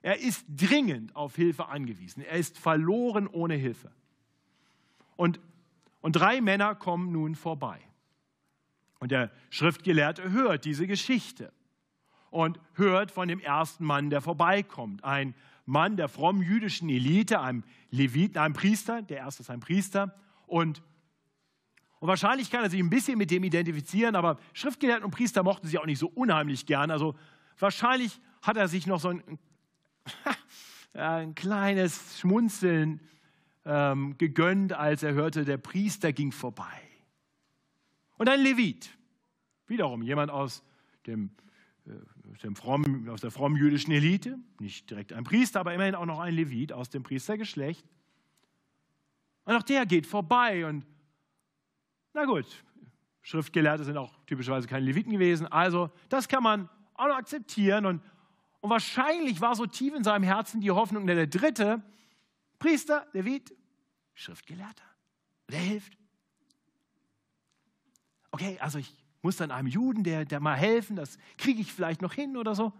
Er 0.01 0.21
ist 0.21 0.47
dringend 0.49 1.15
auf 1.17 1.35
Hilfe 1.35 1.67
angewiesen. 1.69 2.23
Er 2.23 2.39
ist 2.39 2.59
verloren 2.59 3.27
ohne 3.27 3.55
Hilfe. 3.55 3.91
Und, 5.17 5.41
und 6.01 6.13
drei 6.13 6.41
Männer 6.41 6.75
kommen 6.77 7.11
nun 7.13 7.35
vorbei. 7.35 7.81
Und 9.01 9.11
der 9.11 9.31
Schriftgelehrte 9.51 10.31
hört 10.31 10.65
diese 10.65 10.87
Geschichte 10.87 11.53
und 12.31 12.61
hört 12.75 13.11
von 13.11 13.29
dem 13.29 13.41
ersten 13.41 13.85
Mann, 13.85 14.11
der 14.11 14.21
vorbeikommt. 14.21 15.05
Ein 15.05 15.35
Mann 15.69 15.99
der 15.99 16.09
frommen 16.09 16.43
jüdischen 16.43 16.89
Elite, 16.89 17.41
einem 17.41 17.63
Leviten, 17.91 18.39
einem 18.39 18.55
Priester, 18.55 19.03
der 19.03 19.19
erste 19.19 19.43
ist 19.43 19.51
ein 19.51 19.61
Priester. 19.61 20.15
Und, 20.47 20.83
und 22.01 22.09
wahrscheinlich 22.09 22.51
kann 22.51 22.63
er 22.63 22.71
sich 22.71 22.81
ein 22.81 22.89
bisschen 22.89 23.19
mit 23.19 23.31
dem 23.31 23.45
identifizieren, 23.45 24.17
aber 24.17 24.39
Schriftgelehrten 24.55 25.05
und 25.05 25.11
Priester 25.11 25.43
mochten 25.43 25.67
sie 25.67 25.79
auch 25.79 25.85
nicht 25.85 25.99
so 25.99 26.09
unheimlich 26.09 26.65
gern. 26.65 26.91
Also 26.91 27.15
wahrscheinlich 27.59 28.19
hat 28.41 28.57
er 28.57 28.67
sich 28.67 28.87
noch 28.87 28.99
so 28.99 29.11
ein, 29.11 29.39
ein 30.95 31.35
kleines 31.35 32.19
Schmunzeln 32.19 33.01
ähm, 33.67 34.17
gegönnt, 34.17 34.73
als 34.73 35.03
er 35.03 35.13
hörte, 35.13 35.45
der 35.45 35.59
Priester 35.59 36.15
ging 36.15 36.33
vorbei. 36.33 36.81
Und 38.17 38.31
ein 38.31 38.41
Levit, 38.41 38.89
wiederum 39.67 40.01
jemand 40.01 40.31
aus 40.31 40.63
dem 41.07 41.31
dem 42.43 43.09
aus 43.09 43.21
der 43.21 43.31
frommen 43.31 43.57
jüdischen 43.57 43.93
Elite, 43.93 44.39
nicht 44.59 44.91
direkt 44.91 45.13
ein 45.13 45.25
Priester, 45.25 45.61
aber 45.61 45.75
immerhin 45.75 45.95
auch 45.95 46.07
noch 46.07 46.21
ein 46.21 46.35
Levit 46.35 46.73
aus 46.73 46.91
dem 46.91 47.03
Priestergeschlecht. 47.03 47.85
Und 49.45 49.55
auch 49.55 49.63
der 49.63 49.87
geht 49.87 50.07
vorbei 50.07 50.67
und 50.67 50.87
na 52.15 52.25
gut, 52.25 52.47
Schriftgelehrte 53.23 53.85
sind 53.85 53.97
auch 53.97 54.13
typischerweise 54.27 54.67
keine 54.67 54.85
Leviten 54.85 55.13
gewesen, 55.13 55.47
also 55.47 55.91
das 56.09 56.29
kann 56.29 56.43
man 56.43 56.69
auch 56.95 57.07
noch 57.07 57.17
akzeptieren 57.17 57.87
und, 57.87 58.03
und 58.61 58.71
wahrscheinlich 58.71 59.41
war 59.41 59.55
so 59.55 59.67
tief 59.67 59.95
in 59.95 60.05
seinem 60.05 60.25
Herzen 60.25 60.61
die 60.61 60.71
Hoffnung, 60.71 61.07
der 61.07 61.27
dritte 61.27 61.83
Priester, 62.59 63.07
Levit, 63.13 63.55
Schriftgelehrter, 64.15 64.85
der 65.49 65.61
hilft. 65.61 65.97
Okay, 68.33 68.59
also 68.61 68.79
ich 68.79 68.95
muss 69.23 69.37
dann 69.37 69.51
einem 69.51 69.69
Juden, 69.69 70.05
der, 70.05 70.25
der 70.25 70.41
mal 70.41 70.57
helfen, 70.57 70.97
das 70.97 71.19
kriege 71.37 71.61
ich 71.61 71.73
vielleicht 71.73 72.03
noch 72.03 72.13
hin 72.13 72.37
oder 72.37 72.55
so. 72.55 72.73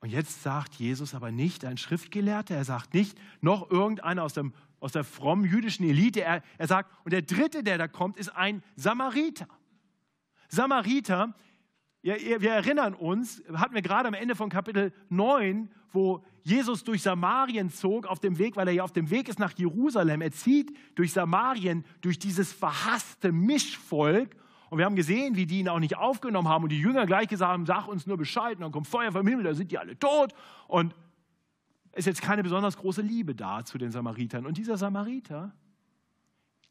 Und 0.00 0.10
jetzt 0.10 0.42
sagt 0.42 0.74
Jesus 0.74 1.14
aber 1.14 1.32
nicht 1.32 1.64
ein 1.64 1.78
Schriftgelehrter, 1.78 2.54
er 2.54 2.64
sagt 2.64 2.92
nicht 2.92 3.18
noch 3.40 3.70
irgendeiner 3.70 4.22
aus, 4.22 4.34
dem, 4.34 4.52
aus 4.78 4.92
der 4.92 5.02
frommen 5.02 5.46
jüdischen 5.46 5.88
Elite, 5.88 6.20
er, 6.20 6.42
er 6.58 6.66
sagt, 6.66 6.90
und 7.04 7.12
der 7.12 7.22
dritte, 7.22 7.62
der 7.62 7.78
da 7.78 7.88
kommt, 7.88 8.18
ist 8.18 8.28
ein 8.28 8.62
Samariter. 8.76 9.48
Samariter, 10.48 11.34
wir 12.04 12.50
erinnern 12.50 12.92
uns, 12.92 13.42
hatten 13.54 13.74
wir 13.74 13.80
gerade 13.80 14.08
am 14.08 14.14
Ende 14.14 14.34
von 14.34 14.50
Kapitel 14.50 14.92
9, 15.08 15.70
wo 15.90 16.22
Jesus 16.42 16.84
durch 16.84 17.00
Samarien 17.00 17.70
zog, 17.70 18.06
auf 18.06 18.20
dem 18.20 18.36
Weg, 18.36 18.56
weil 18.56 18.68
er 18.68 18.74
ja 18.74 18.84
auf 18.84 18.92
dem 18.92 19.08
Weg 19.08 19.28
ist 19.28 19.38
nach 19.38 19.56
Jerusalem. 19.56 20.20
Er 20.20 20.30
zieht 20.30 20.76
durch 20.94 21.12
Samarien, 21.12 21.84
durch 22.02 22.18
dieses 22.18 22.52
verhasste 22.52 23.32
Mischvolk. 23.32 24.36
Und 24.68 24.76
wir 24.76 24.84
haben 24.84 24.96
gesehen, 24.96 25.36
wie 25.36 25.46
die 25.46 25.60
ihn 25.60 25.68
auch 25.70 25.78
nicht 25.78 25.96
aufgenommen 25.96 26.48
haben 26.48 26.64
und 26.64 26.70
die 26.70 26.80
Jünger 26.80 27.06
gleich 27.06 27.28
gesagt 27.28 27.50
haben, 27.50 27.64
sag 27.64 27.88
uns 27.88 28.06
nur 28.06 28.18
Bescheid, 28.18 28.56
und 28.56 28.60
dann 28.60 28.72
kommt 28.72 28.86
Feuer 28.86 29.10
vom 29.10 29.26
Himmel, 29.26 29.44
da 29.44 29.54
sind 29.54 29.70
die 29.70 29.78
alle 29.78 29.98
tot. 29.98 30.34
Und 30.68 30.94
es 31.92 32.00
ist 32.00 32.06
jetzt 32.06 32.22
keine 32.22 32.42
besonders 32.42 32.76
große 32.76 33.00
Liebe 33.00 33.34
da 33.34 33.64
zu 33.64 33.78
den 33.78 33.90
Samaritern. 33.90 34.44
Und 34.44 34.58
dieser 34.58 34.76
Samariter, 34.76 35.54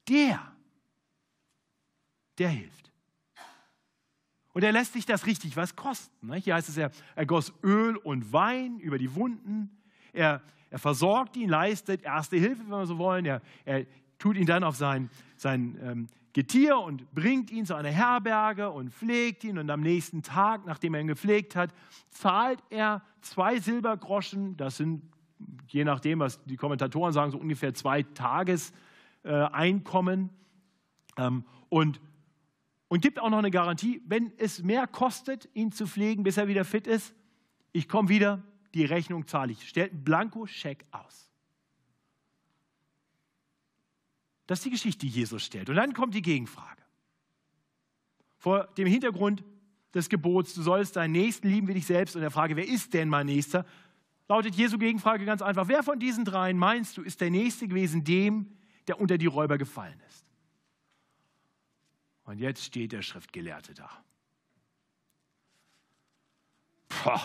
der, 0.08 0.39
der 2.38 2.50
hilft. 2.50 2.92
Und 4.54 4.63
er 4.63 4.72
lässt 4.72 4.94
sich 4.94 5.06
das 5.06 5.26
richtig 5.26 5.58
was 5.58 5.76
kosten. 5.76 6.28
Ne? 6.28 6.38
Hier 6.38 6.56
heißt 6.56 6.70
es, 6.70 6.78
er, 6.78 6.92
er 7.16 7.26
goss 7.26 7.52
Öl 7.63 7.98
und 7.98 8.32
Wein 8.32 8.80
über 8.80 8.98
die 8.98 9.13
Wunden. 9.16 9.70
Er, 10.13 10.42
er 10.70 10.80
versorgt 10.80 11.36
ihn, 11.36 11.50
leistet 11.50 12.04
erste 12.04 12.38
Hilfe, 12.38 12.62
wenn 12.63 12.70
wir 12.70 12.86
so 12.86 13.00
wollen. 13.00 13.26
Er, 13.26 13.42
er 13.66 13.86
tut 14.20 14.38
ihn 14.38 14.46
dann 14.46 14.63
auf 14.63 14.76
sein, 14.76 15.10
sein 15.36 15.78
ähm, 15.82 16.08
Getier 16.34 16.78
und 16.80 17.12
bringt 17.13 17.52
ihn 17.52 17.66
zu 17.66 17.76
einer 17.76 17.89
Herberge 17.89 18.70
und 18.70 18.94
pflegt 18.94 19.44
ihn. 19.44 19.58
Und 19.58 19.70
am 19.70 19.82
nächsten 19.82 20.24
Tag, 20.24 20.66
nachdem 20.66 20.94
er 20.94 21.02
ihn 21.02 21.08
gepflegt 21.08 21.56
hat, 21.56 21.74
zahlt 22.10 22.63
er 22.70 23.02
zwei 23.22 23.60
Silbergroschen. 23.60 24.56
Das 24.58 24.78
sind, 24.78 25.02
je 25.68 25.84
nachdem, 25.84 26.20
was 26.20 26.44
die 26.46 26.58
Kommentatoren 26.58 27.12
sagen, 27.12 27.32
so 27.32 27.38
ungefähr 27.38 27.74
zwei 27.74 28.04
Tageseinkommen. 28.04 30.30
Äh, 31.18 31.26
ähm, 31.26 31.44
und 31.70 32.00
und 32.93 33.01
gibt 33.01 33.19
auch 33.19 33.32
noch 33.32 33.39
eine 33.39 33.49
Garantie, 33.49 34.03
wenn 34.06 34.32
es 34.38 34.62
mehr 34.62 34.86
kostet, 34.86 35.49
ihn 35.56 35.71
zu 35.71 35.88
pflegen, 35.88 36.21
bis 36.21 36.38
er 36.38 36.47
wieder 36.47 36.63
fit 36.63 36.86
ist, 36.86 37.15
ich 37.71 37.89
komme 37.89 38.08
wieder, 38.08 38.43
die 38.75 38.86
Rechnung 38.86 39.25
zahle 39.25 39.53
ich. 39.53 39.67
Stellt 39.67 39.93
einen 39.93 40.03
Blankoscheck 40.03 40.86
aus. 40.91 41.32
Das 44.45 44.60
ist 44.60 44.65
die 44.65 44.69
Geschichte, 44.69 45.08
die 45.08 45.12
Jesus 45.12 45.43
stellt. 45.43 45.71
Und 45.71 45.75
dann 45.75 45.95
kommt 45.95 46.13
die 46.13 46.21
Gegenfrage. 46.21 46.84
Vor 48.38 48.65
dem 48.77 48.86
Hintergrund 48.86 49.43
des 49.95 50.08
Gebots, 50.08 50.53
du 50.53 50.62
sollst 50.62 50.95
deinen 50.95 51.13
Nächsten 51.13 51.49
lieben 51.49 51.67
wie 51.67 51.73
dich 51.73 51.88
selbst 51.88 52.15
und 52.15 52.21
der 52.21 52.29
Frage, 52.29 52.56
wer 52.56 52.67
ist 52.67 52.93
denn 52.93 53.10
mein 53.10 53.25
Nächster, 53.25 53.65
lautet 54.27 54.53
Jesu 54.53 54.77
Gegenfrage 54.77 55.25
ganz 55.25 55.41
einfach, 55.41 55.67
wer 55.67 55.82
von 55.82 55.97
diesen 55.97 56.25
dreien 56.25 56.60
meinst 56.60 56.97
du, 56.97 57.01
ist 57.01 57.21
der 57.21 57.32
Nächste 57.32 57.67
gewesen 57.67 58.03
dem, 58.03 58.56
der 58.88 59.01
unter 59.01 59.17
die 59.17 59.25
Räuber 59.25 59.58
gefallen 59.58 59.99
ist? 60.08 60.27
Und 62.26 62.40
jetzt 62.40 62.64
steht 62.64 62.92
der 62.92 63.02
Schriftgelehrte 63.02 63.74
da. 63.74 63.90
Poh. 66.88 67.20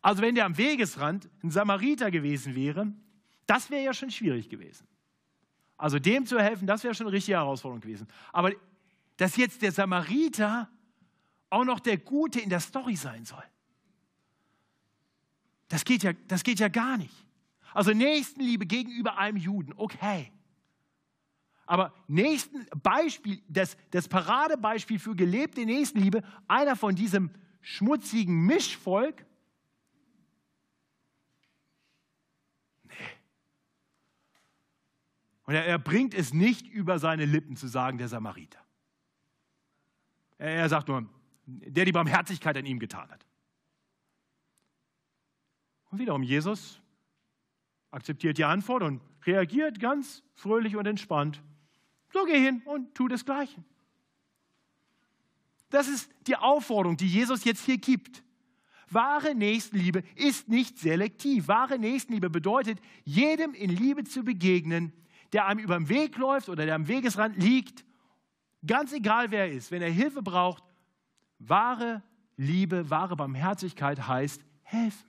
Also 0.00 0.22
wenn 0.22 0.34
der 0.34 0.44
am 0.44 0.56
Wegesrand 0.56 1.28
ein 1.42 1.50
Samariter 1.50 2.10
gewesen 2.10 2.54
wäre, 2.54 2.92
das 3.46 3.70
wäre 3.70 3.84
ja 3.84 3.94
schon 3.94 4.10
schwierig 4.10 4.48
gewesen. 4.48 4.86
Also 5.76 5.98
dem 5.98 6.26
zu 6.26 6.38
helfen, 6.38 6.66
das 6.66 6.84
wäre 6.84 6.94
schon 6.94 7.06
eine 7.06 7.16
richtige 7.16 7.38
Herausforderung 7.38 7.80
gewesen. 7.80 8.06
Aber 8.32 8.52
dass 9.16 9.36
jetzt 9.36 9.62
der 9.62 9.72
Samariter 9.72 10.68
auch 11.50 11.64
noch 11.64 11.80
der 11.80 11.98
Gute 11.98 12.40
in 12.40 12.50
der 12.50 12.60
Story 12.60 12.96
sein 12.96 13.24
soll, 13.24 13.44
das 15.68 15.84
geht 15.84 16.02
ja, 16.02 16.12
das 16.28 16.44
geht 16.44 16.60
ja 16.60 16.68
gar 16.68 16.96
nicht. 16.96 17.14
Also 17.72 17.92
Nächstenliebe 17.92 18.66
gegenüber 18.66 19.16
einem 19.16 19.38
Juden, 19.38 19.72
okay. 19.76 20.30
Aber 21.72 21.94
nächsten 22.06 22.66
Beispiel, 22.82 23.42
das, 23.48 23.78
das 23.92 24.06
Paradebeispiel 24.06 24.98
für 24.98 25.16
gelebte 25.16 25.64
Nächstenliebe, 25.64 26.22
einer 26.46 26.76
von 26.76 26.94
diesem 26.94 27.30
schmutzigen 27.62 28.44
Mischvolk, 28.44 29.24
nee. 32.82 32.92
Und 35.44 35.54
er, 35.54 35.64
er 35.64 35.78
bringt 35.78 36.12
es 36.12 36.34
nicht 36.34 36.66
über 36.66 36.98
seine 36.98 37.24
Lippen 37.24 37.56
zu 37.56 37.68
sagen, 37.68 37.96
der 37.96 38.08
Samariter. 38.08 38.60
Er, 40.36 40.50
er 40.50 40.68
sagt 40.68 40.88
nur, 40.88 41.08
der 41.46 41.86
die 41.86 41.92
Barmherzigkeit 41.92 42.54
an 42.58 42.66
ihm 42.66 42.80
getan 42.80 43.10
hat. 43.10 43.24
Und 45.90 46.00
wiederum, 46.00 46.22
Jesus 46.22 46.82
akzeptiert 47.90 48.36
die 48.36 48.44
Antwort 48.44 48.82
und 48.82 49.00
reagiert 49.24 49.80
ganz 49.80 50.22
fröhlich 50.34 50.76
und 50.76 50.86
entspannt. 50.86 51.42
So 52.12 52.24
geh 52.24 52.38
hin 52.38 52.62
und 52.64 52.94
tu 52.94 53.08
das 53.08 53.24
Gleiche. 53.24 53.62
Das 55.70 55.88
ist 55.88 56.10
die 56.26 56.36
Aufforderung, 56.36 56.96
die 56.96 57.08
Jesus 57.08 57.44
jetzt 57.44 57.64
hier 57.64 57.78
gibt. 57.78 58.22
Wahre 58.90 59.34
Nächstenliebe 59.34 60.04
ist 60.16 60.48
nicht 60.48 60.78
selektiv. 60.78 61.48
Wahre 61.48 61.78
Nächstenliebe 61.78 62.28
bedeutet, 62.28 62.78
jedem 63.04 63.54
in 63.54 63.70
Liebe 63.70 64.04
zu 64.04 64.22
begegnen, 64.22 64.92
der 65.32 65.46
einem 65.46 65.60
über 65.60 65.78
den 65.78 65.88
Weg 65.88 66.18
läuft 66.18 66.50
oder 66.50 66.66
der 66.66 66.74
am 66.74 66.88
Wegesrand 66.88 67.42
liegt. 67.42 67.86
Ganz 68.66 68.92
egal, 68.92 69.30
wer 69.30 69.46
er 69.46 69.52
ist, 69.52 69.70
wenn 69.70 69.80
er 69.80 69.90
Hilfe 69.90 70.22
braucht. 70.22 70.62
Wahre 71.38 72.02
Liebe, 72.36 72.90
wahre 72.90 73.16
Barmherzigkeit 73.16 74.06
heißt 74.06 74.44
helfen. 74.62 75.08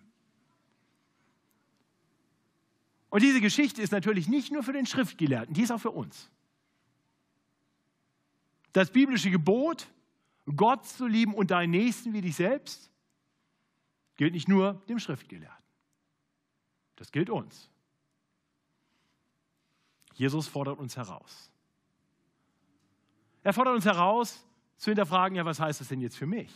Und 3.10 3.22
diese 3.22 3.42
Geschichte 3.42 3.82
ist 3.82 3.92
natürlich 3.92 4.28
nicht 4.28 4.52
nur 4.52 4.64
für 4.64 4.74
den 4.74 4.86
Schriftgelehrten, 4.86 5.54
die 5.54 5.62
ist 5.62 5.72
auch 5.72 5.80
für 5.80 5.92
uns. 5.92 6.32
Das 8.74 8.92
biblische 8.92 9.32
Gebot, 9.32 9.88
Gott 10.56 10.86
zu 10.86 11.08
lieben 11.08 11.34
und 11.34 11.52
deinen 11.52 11.72
Nächsten 11.72 12.12
wie 12.14 12.22
dich 12.22 12.36
selbst, 12.36 12.92
gilt 14.16 14.34
nicht 14.34 14.48
nur 14.48 14.74
dem 14.90 15.00
Schriftgelehrten. 15.00 15.64
Das 16.96 17.12
gilt 17.12 17.30
uns. 17.30 17.70
Jesus 20.14 20.48
fordert 20.48 20.80
uns 20.80 20.98
heraus. 20.98 21.52
Er 23.44 23.54
fordert 23.54 23.76
uns 23.76 23.86
heraus, 23.86 24.46
zu 24.78 24.92
hinterfragen, 24.92 25.36
ja, 25.36 25.46
was 25.46 25.60
heißt 25.60 25.82
das 25.82 25.88
denn 25.88 26.02
jetzt 26.02 26.18
für 26.18 26.26
mich? 26.26 26.52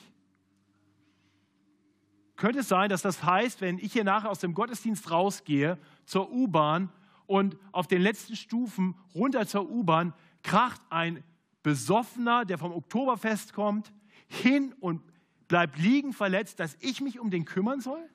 Könnte 2.35 2.59
es 2.59 2.67
sein, 2.67 2.89
dass 2.89 3.01
das 3.01 3.23
heißt, 3.23 3.61
wenn 3.61 3.79
ich 3.79 3.93
hier 3.93 4.03
nachher 4.03 4.29
aus 4.29 4.39
dem 4.39 4.53
Gottesdienst 4.53 5.09
rausgehe 5.09 5.77
zur 6.05 6.31
U-Bahn 6.31 6.91
und 7.25 7.57
auf 7.71 7.87
den 7.87 8.01
letzten 8.01 8.35
Stufen 8.35 8.95
runter 9.15 9.47
zur 9.47 9.69
U-Bahn 9.69 10.13
kracht 10.43 10.81
ein 10.89 11.23
Besoffener, 11.63 12.45
der 12.45 12.57
vom 12.57 12.71
Oktoberfest 12.71 13.53
kommt, 13.53 13.91
hin 14.27 14.73
und 14.79 15.01
bleibt 15.47 15.77
liegen 15.77 16.13
verletzt, 16.13 16.59
dass 16.59 16.77
ich 16.79 17.01
mich 17.01 17.19
um 17.19 17.29
den 17.29 17.45
kümmern 17.45 17.81
soll? 17.81 18.09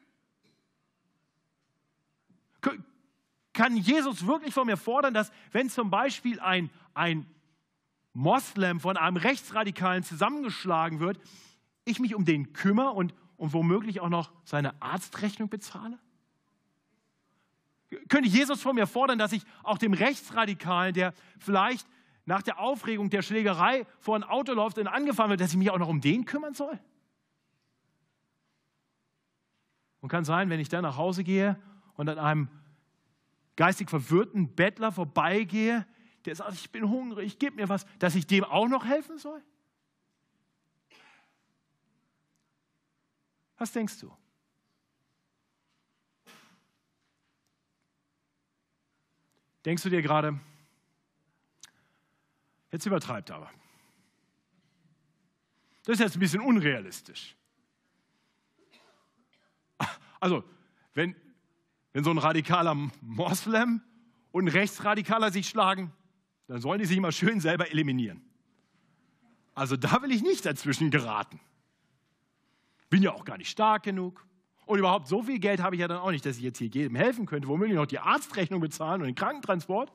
Kann 3.53 3.77
Jesus 3.77 4.27
wirklich 4.27 4.55
von 4.55 4.67
mir 4.67 4.77
fordern, 4.77 5.13
dass 5.13 5.31
wenn 5.51 5.69
zum 5.69 5.91
Beispiel 5.91 6.41
ein, 6.41 6.71
ein 6.95 7.27
Moslem 8.15 8.81
von 8.81 8.97
einem 8.97 9.17
Rechtsradikalen 9.17 10.05
zusammengeschlagen 10.05 11.01
wird, 11.01 11.21
ich 11.85 11.99
mich 11.99 12.15
um 12.15 12.25
den 12.25 12.53
kümmere 12.53 12.91
und, 12.91 13.15
und 13.37 13.53
womöglich 13.53 14.01
auch 14.01 14.09
noch 14.09 14.33
seine 14.45 14.81
Arztrechnung 14.81 15.49
bezahle? 15.49 15.99
Könnte 18.09 18.29
Jesus 18.29 18.63
von 18.63 18.75
mir 18.75 18.87
fordern, 18.87 19.19
dass 19.19 19.33
ich 19.33 19.43
auch 19.63 19.77
dem 19.77 19.93
Rechtsradikalen, 19.93 20.95
der 20.95 21.13
vielleicht 21.39 21.87
nach 22.25 22.43
der 22.43 22.59
Aufregung 22.59 23.11
der 23.11 23.23
Schlägerei 23.23 23.87
vor 23.99 24.17
ein 24.17 24.23
Auto 24.23 24.53
läuft 24.53 24.79
und 24.79 24.87
angefahren 24.87 25.31
wird, 25.31 25.41
dass 25.41 25.51
ich 25.51 25.57
mich 25.57 25.71
auch 25.71 25.79
noch 25.79 25.89
um 25.89 26.01
den 26.01 26.25
kümmern 26.25 26.55
soll? 26.55 26.79
Und 30.01 30.09
kann 30.09 30.25
sein, 30.25 30.51
wenn 30.51 30.61
ich 30.61 30.69
dann 30.69 30.83
nach 30.83 30.97
Hause 30.97 31.25
gehe 31.25 31.61
und 31.95 32.09
an 32.09 32.19
einem 32.19 32.49
geistig 33.57 33.91
verwirrten 33.91 34.55
Bettler 34.55 34.93
vorbeigehe, 34.93 35.87
der 36.25 36.37
sagt, 36.37 36.55
ich 36.55 36.71
bin 36.71 36.89
hungrig, 36.89 37.27
ich 37.27 37.39
gebe 37.39 37.57
mir 37.57 37.69
was, 37.69 37.87
dass 37.99 38.15
ich 38.15 38.27
dem 38.27 38.45
auch 38.45 38.69
noch 38.69 38.85
helfen 38.85 39.19
soll? 39.19 39.43
Was 43.59 43.73
denkst 43.73 44.01
du? 44.01 44.13
Denkst 49.65 49.85
du 49.85 49.91
dir 49.91 50.03
gerade, 50.03 50.41
jetzt 52.73 52.87
übertreibt 52.87 53.31
er 53.31 53.37
aber. 53.37 53.51
Das 55.85 55.95
ist 55.95 56.01
jetzt 56.01 56.17
ein 56.17 56.21
bisschen 56.21 56.41
unrealistisch. 56.41 57.37
Also, 60.21 60.45
wenn, 60.95 61.17
wenn 61.93 62.05
so 62.05 62.11
ein 62.11 62.19
radikaler 62.19 62.77
Moslem 63.01 63.83
und 64.31 64.45
ein 64.45 64.49
Rechtsradikaler 64.49 65.33
sich 65.33 65.49
schlagen, 65.49 65.93
dann 66.47 66.61
sollen 66.61 66.79
die 66.79 66.87
sich 66.87 66.97
immer 66.97 67.11
schön 67.11 67.41
selber 67.41 67.71
eliminieren. 67.71 68.23
Also 69.55 69.77
da 69.77 70.01
will 70.03 70.13
ich 70.13 70.23
nicht 70.23 70.47
dazwischen 70.47 70.91
geraten. 70.91 71.41
Bin 72.89 73.03
ja 73.03 73.13
auch 73.13 73.25
gar 73.25 73.37
nicht 73.37 73.51
stark 73.51 73.83
genug. 73.83 74.25
Und 74.65 74.79
überhaupt 74.79 75.09
so 75.09 75.23
viel 75.23 75.39
Geld 75.39 75.61
habe 75.61 75.75
ich 75.75 75.81
ja 75.81 75.89
dann 75.89 75.99
auch 75.99 76.11
nicht, 76.11 76.25
dass 76.25 76.37
ich 76.37 76.43
jetzt 76.43 76.59
hier 76.59 76.69
jedem 76.69 76.95
helfen 76.95 77.27
könnte, 77.27 77.49
womöglich 77.49 77.77
noch 77.77 77.87
die 77.87 77.99
Arztrechnung 77.99 78.61
bezahlen 78.61 79.01
und 79.01 79.09
den 79.09 79.15
Krankentransport. 79.15 79.93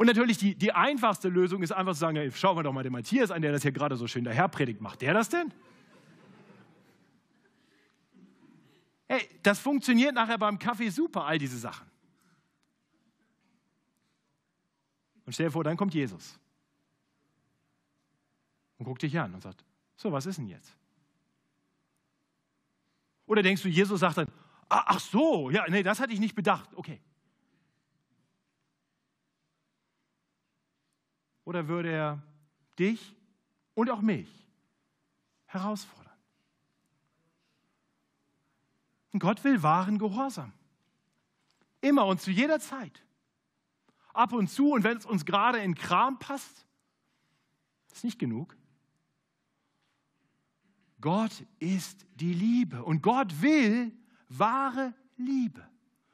Und 0.00 0.06
natürlich 0.06 0.38
die, 0.38 0.54
die 0.54 0.72
einfachste 0.72 1.28
Lösung 1.28 1.62
ist 1.62 1.72
einfach 1.72 1.92
zu 1.92 1.98
sagen, 1.98 2.16
ey, 2.16 2.32
schauen 2.32 2.56
wir 2.56 2.62
doch 2.62 2.72
mal 2.72 2.82
den 2.82 2.92
Matthias 2.92 3.30
an, 3.30 3.42
der 3.42 3.52
das 3.52 3.60
hier 3.60 3.70
gerade 3.70 3.96
so 3.96 4.06
schön 4.06 4.24
daher 4.24 4.48
predigt. 4.48 4.80
Macht 4.80 5.02
der 5.02 5.12
das 5.12 5.28
denn? 5.28 5.52
Hey, 9.06 9.28
das 9.42 9.58
funktioniert 9.58 10.14
nachher 10.14 10.38
beim 10.38 10.58
Kaffee 10.58 10.88
super, 10.88 11.26
all 11.26 11.36
diese 11.36 11.58
Sachen. 11.58 11.86
Und 15.26 15.34
stell 15.34 15.48
dir 15.48 15.52
vor, 15.52 15.64
dann 15.64 15.76
kommt 15.76 15.92
Jesus 15.92 16.40
und 18.78 18.86
guckt 18.86 19.02
dich 19.02 19.20
an 19.20 19.34
und 19.34 19.42
sagt, 19.42 19.66
so, 19.96 20.10
was 20.10 20.24
ist 20.24 20.38
denn 20.38 20.46
jetzt? 20.46 20.74
Oder 23.26 23.42
denkst 23.42 23.62
du, 23.62 23.68
Jesus 23.68 24.00
sagt 24.00 24.16
dann, 24.16 24.28
ah, 24.70 24.82
ach 24.86 24.98
so, 24.98 25.50
ja, 25.50 25.66
nee, 25.68 25.82
das 25.82 26.00
hatte 26.00 26.14
ich 26.14 26.20
nicht 26.20 26.34
bedacht. 26.34 26.70
Okay. 26.74 27.02
Oder 31.50 31.66
würde 31.66 31.90
er 31.90 32.22
dich 32.78 33.16
und 33.74 33.90
auch 33.90 34.02
mich 34.02 34.28
herausfordern? 35.46 36.16
Und 39.10 39.18
Gott 39.18 39.42
will 39.42 39.60
wahren 39.60 39.98
Gehorsam. 39.98 40.52
Immer 41.80 42.06
und 42.06 42.20
zu 42.20 42.30
jeder 42.30 42.60
Zeit. 42.60 43.02
Ab 44.12 44.32
und 44.32 44.46
zu 44.46 44.70
und 44.70 44.84
wenn 44.84 44.98
es 44.98 45.04
uns 45.04 45.24
gerade 45.24 45.58
in 45.58 45.74
Kram 45.74 46.20
passt, 46.20 46.68
ist 47.90 48.04
nicht 48.04 48.20
genug. 48.20 48.56
Gott 51.00 51.32
ist 51.58 52.06
die 52.14 52.32
Liebe 52.32 52.84
und 52.84 53.02
Gott 53.02 53.42
will 53.42 53.90
wahre 54.28 54.94
Liebe 55.16 55.68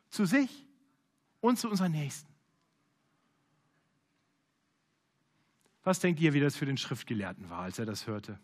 zu 0.08 0.24
sich 0.24 0.66
und 1.40 1.58
zu 1.58 1.68
unseren 1.68 1.92
Nächsten. 1.92 2.35
Was 5.86 6.00
denkt 6.00 6.18
ihr, 6.18 6.32
wie 6.32 6.40
das 6.40 6.56
für 6.56 6.66
den 6.66 6.76
Schriftgelehrten 6.76 7.48
war, 7.48 7.60
als 7.60 7.78
er 7.78 7.86
das 7.86 8.08
hörte? 8.08 8.40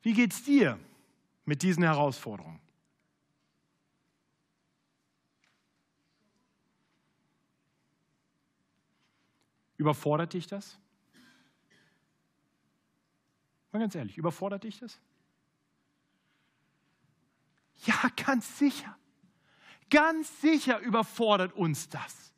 Wie 0.00 0.14
geht 0.14 0.32
es 0.32 0.42
dir 0.42 0.80
mit 1.44 1.60
diesen 1.60 1.82
Herausforderungen? 1.82 2.58
Überfordert 9.76 10.32
dich 10.32 10.46
das? 10.46 10.78
Mal 13.72 13.80
ganz 13.80 13.94
ehrlich, 13.94 14.16
überfordert 14.16 14.64
dich 14.64 14.78
das? 14.78 14.98
Ja, 17.84 18.10
ganz 18.24 18.58
sicher. 18.58 18.96
Ganz 19.90 20.40
sicher 20.40 20.78
überfordert 20.78 21.52
uns 21.52 21.90
das. 21.90 22.29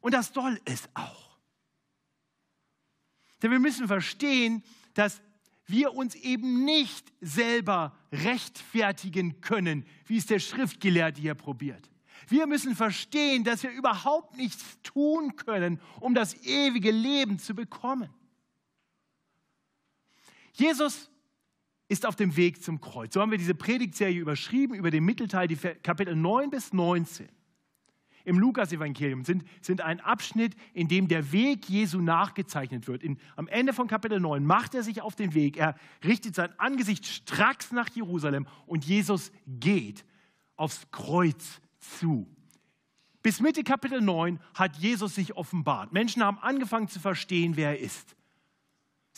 Und 0.00 0.14
das 0.14 0.32
soll 0.32 0.60
es 0.64 0.88
auch. 0.94 1.38
Denn 3.42 3.50
wir 3.50 3.60
müssen 3.60 3.86
verstehen, 3.86 4.62
dass 4.94 5.20
wir 5.66 5.94
uns 5.94 6.14
eben 6.14 6.64
nicht 6.64 7.12
selber 7.20 7.96
rechtfertigen 8.10 9.40
können, 9.40 9.84
wie 10.06 10.16
es 10.16 10.26
der 10.26 10.38
Schriftgelehrte 10.38 11.20
hier 11.20 11.34
probiert. 11.34 11.90
Wir 12.26 12.46
müssen 12.46 12.74
verstehen, 12.74 13.44
dass 13.44 13.62
wir 13.62 13.70
überhaupt 13.70 14.36
nichts 14.36 14.78
tun 14.82 15.36
können, 15.36 15.80
um 16.00 16.14
das 16.14 16.34
ewige 16.42 16.90
Leben 16.90 17.38
zu 17.38 17.54
bekommen. 17.54 18.10
Jesus 20.52 21.10
ist 21.88 22.04
auf 22.04 22.16
dem 22.16 22.36
Weg 22.36 22.62
zum 22.62 22.80
Kreuz. 22.80 23.14
So 23.14 23.20
haben 23.20 23.30
wir 23.30 23.38
diese 23.38 23.54
Predigtserie 23.54 24.18
überschrieben 24.18 24.74
über 24.74 24.90
den 24.90 25.04
Mittelteil, 25.04 25.48
die 25.48 25.56
Kapitel 25.56 26.16
9 26.16 26.50
bis 26.50 26.72
19 26.72 27.28
im 28.28 28.38
Lukas-Evangelium 28.38 29.24
sind, 29.24 29.44
sind 29.62 29.80
ein 29.80 30.00
Abschnitt, 30.00 30.54
in 30.74 30.86
dem 30.86 31.08
der 31.08 31.32
Weg 31.32 31.68
Jesu 31.68 32.00
nachgezeichnet 32.00 32.86
wird. 32.86 33.02
In, 33.02 33.18
am 33.36 33.48
Ende 33.48 33.72
von 33.72 33.88
Kapitel 33.88 34.20
9 34.20 34.44
macht 34.44 34.74
er 34.74 34.82
sich 34.82 35.00
auf 35.00 35.16
den 35.16 35.32
Weg. 35.32 35.56
Er 35.56 35.74
richtet 36.04 36.34
sein 36.34 36.50
Angesicht 36.58 37.06
stracks 37.06 37.72
nach 37.72 37.88
Jerusalem 37.88 38.46
und 38.66 38.84
Jesus 38.84 39.32
geht 39.46 40.04
aufs 40.56 40.90
Kreuz 40.90 41.60
zu. 41.78 42.28
Bis 43.22 43.40
Mitte 43.40 43.64
Kapitel 43.64 44.00
9 44.00 44.38
hat 44.54 44.76
Jesus 44.76 45.14
sich 45.14 45.34
offenbart. 45.34 45.92
Menschen 45.92 46.22
haben 46.22 46.38
angefangen 46.38 46.88
zu 46.88 47.00
verstehen, 47.00 47.56
wer 47.56 47.70
er 47.70 47.80
ist. 47.80 48.14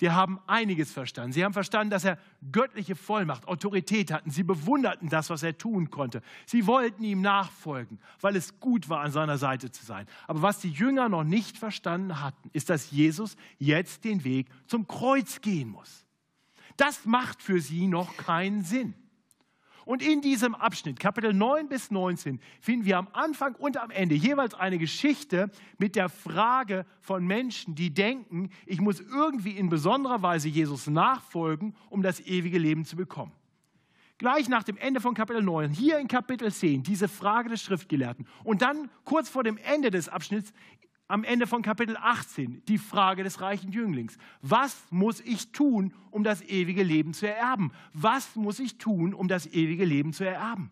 Sie 0.01 0.11
haben 0.11 0.41
einiges 0.47 0.91
verstanden. 0.91 1.35
Sie 1.35 1.45
haben 1.45 1.53
verstanden, 1.53 1.91
dass 1.91 2.07
er 2.07 2.17
göttliche 2.53 2.97
Vollmacht, 2.97 3.47
Autorität 3.47 4.11
hatten. 4.11 4.31
Sie 4.31 4.45
bewunderten 4.45 5.11
das, 5.11 5.29
was 5.29 5.43
er 5.43 5.59
tun 5.59 5.91
konnte. 5.91 6.23
Sie 6.47 6.67
wollten 6.67 7.05
ihm 7.05 7.21
nachfolgen, 7.21 7.99
weil 8.23 8.35
es 8.35 8.59
gut 8.61 8.89
war, 8.89 9.03
an 9.03 9.13
seiner 9.13 9.37
Seite 9.37 9.71
zu 9.71 9.85
sein. 9.85 10.07
Aber 10.27 10.41
was 10.41 10.61
die 10.61 10.71
Jünger 10.71 11.11
noch 11.11 11.23
nicht 11.23 11.59
verstanden 11.59 12.23
hatten, 12.23 12.49
ist, 12.55 12.71
dass 12.71 12.91
Jesus 12.91 13.37
jetzt 13.59 14.05
den 14.05 14.25
Weg 14.25 14.47
zum 14.67 14.89
Kreuz 14.89 15.43
gehen 15.43 15.69
muss. 15.69 16.07
Das 16.79 17.05
macht 17.05 17.43
für 17.43 17.61
sie 17.61 17.87
noch 17.87 18.17
keinen 18.17 18.65
Sinn. 18.65 18.95
Und 19.91 20.03
in 20.03 20.21
diesem 20.21 20.55
Abschnitt, 20.55 21.01
Kapitel 21.01 21.33
9 21.33 21.69
bis 21.69 21.91
19, 21.91 22.39
finden 22.61 22.85
wir 22.85 22.97
am 22.97 23.09
Anfang 23.13 23.57
und 23.57 23.77
am 23.77 23.91
Ende 23.91 24.15
jeweils 24.15 24.55
eine 24.55 24.79
Geschichte 24.79 25.51
mit 25.79 25.97
der 25.97 26.09
Frage 26.09 26.87
von 27.01 27.27
Menschen, 27.27 27.75
die 27.75 27.93
denken, 27.93 28.51
ich 28.67 28.81
muss 28.81 29.01
irgendwie 29.01 29.51
in 29.51 29.69
besonderer 29.69 30.23
Weise 30.23 30.49
Jesus 30.49 30.87
nachfolgen, 30.87 31.75
um 31.89 32.03
das 32.03 32.21
ewige 32.21 32.59
Leben 32.59 32.85
zu 32.85 32.95
bekommen. 32.95 33.33
Gleich 34.19 34.49
nach 34.49 34.63
dem 34.63 34.77
Ende 34.77 35.01
von 35.01 35.15
Kapitel 35.15 35.43
9, 35.43 35.73
hier 35.73 35.99
in 35.99 36.07
Kapitel 36.07 36.53
10, 36.53 36.85
diese 36.85 37.09
Frage 37.09 37.49
des 37.49 37.61
Schriftgelehrten. 37.61 38.29
Und 38.45 38.63
dann 38.63 38.91
kurz 39.05 39.29
vor 39.29 39.43
dem 39.43 39.57
Ende 39.57 39.91
des 39.91 40.09
Abschnitts 40.09 40.53
am 41.11 41.25
Ende 41.25 41.47
von 41.49 41.63
Kapitel 41.63 41.97
18 41.97 42.63
die 42.67 42.79
Frage 42.79 43.25
des 43.25 43.41
reichen 43.41 43.73
Jünglings. 43.73 44.17
Was 44.43 44.77
muss 44.91 45.21
ich 45.21 45.51
tun, 45.51 45.93
um 46.11 46.23
das 46.23 46.41
ewige 46.43 46.85
Leben 46.85 47.15
zu 47.15 47.27
ererben? 47.27 47.73
Was 47.93 48.37
muss 48.37 48.61
ich 48.61 48.79
tun, 48.79 49.13
um 49.13 49.27
das 49.27 49.47
ewige 49.47 49.85
Leben 49.85 50.13
zu 50.13 50.25
ererben? 50.25 50.71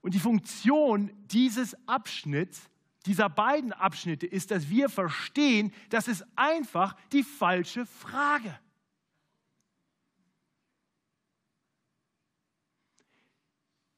Und 0.00 0.14
die 0.14 0.20
Funktion 0.20 1.10
dieses 1.26 1.76
Abschnitts, 1.88 2.70
dieser 3.04 3.28
beiden 3.28 3.72
Abschnitte 3.72 4.26
ist, 4.26 4.52
dass 4.52 4.70
wir 4.70 4.88
verstehen, 4.88 5.72
das 5.88 6.06
ist 6.06 6.24
einfach 6.36 6.94
die 7.12 7.24
falsche 7.24 7.84
Frage. 7.84 8.56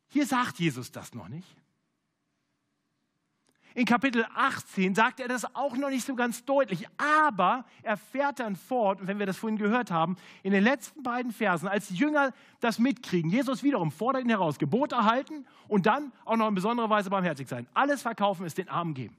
Hier 0.08 0.26
sagt 0.26 0.58
Jesus 0.58 0.90
das 0.90 1.12
noch 1.12 1.28
nicht. 1.28 1.59
In 3.74 3.84
Kapitel 3.84 4.26
18 4.34 4.94
sagt 4.94 5.20
er 5.20 5.28
das 5.28 5.54
auch 5.54 5.76
noch 5.76 5.90
nicht 5.90 6.04
so 6.04 6.16
ganz 6.16 6.44
deutlich, 6.44 6.86
aber 6.98 7.64
er 7.82 7.96
fährt 7.96 8.40
dann 8.40 8.56
fort, 8.56 9.00
und 9.00 9.06
wenn 9.06 9.18
wir 9.18 9.26
das 9.26 9.36
vorhin 9.36 9.58
gehört 9.58 9.90
haben, 9.90 10.16
in 10.42 10.52
den 10.52 10.64
letzten 10.64 11.02
beiden 11.02 11.32
Versen, 11.32 11.68
als 11.68 11.88
die 11.88 11.94
Jünger 11.94 12.32
das 12.60 12.78
mitkriegen, 12.78 13.30
Jesus 13.30 13.62
wiederum 13.62 13.92
fordert 13.92 14.24
ihn 14.24 14.28
heraus, 14.28 14.58
Gebot 14.58 14.92
erhalten 14.92 15.46
und 15.68 15.86
dann 15.86 16.12
auch 16.24 16.36
noch 16.36 16.48
in 16.48 16.54
besonderer 16.54 16.90
Weise 16.90 17.10
barmherzig 17.10 17.48
sein. 17.48 17.66
Alles 17.72 18.02
verkaufen 18.02 18.44
ist 18.44 18.58
den 18.58 18.68
Armen 18.68 18.94
geben. 18.94 19.16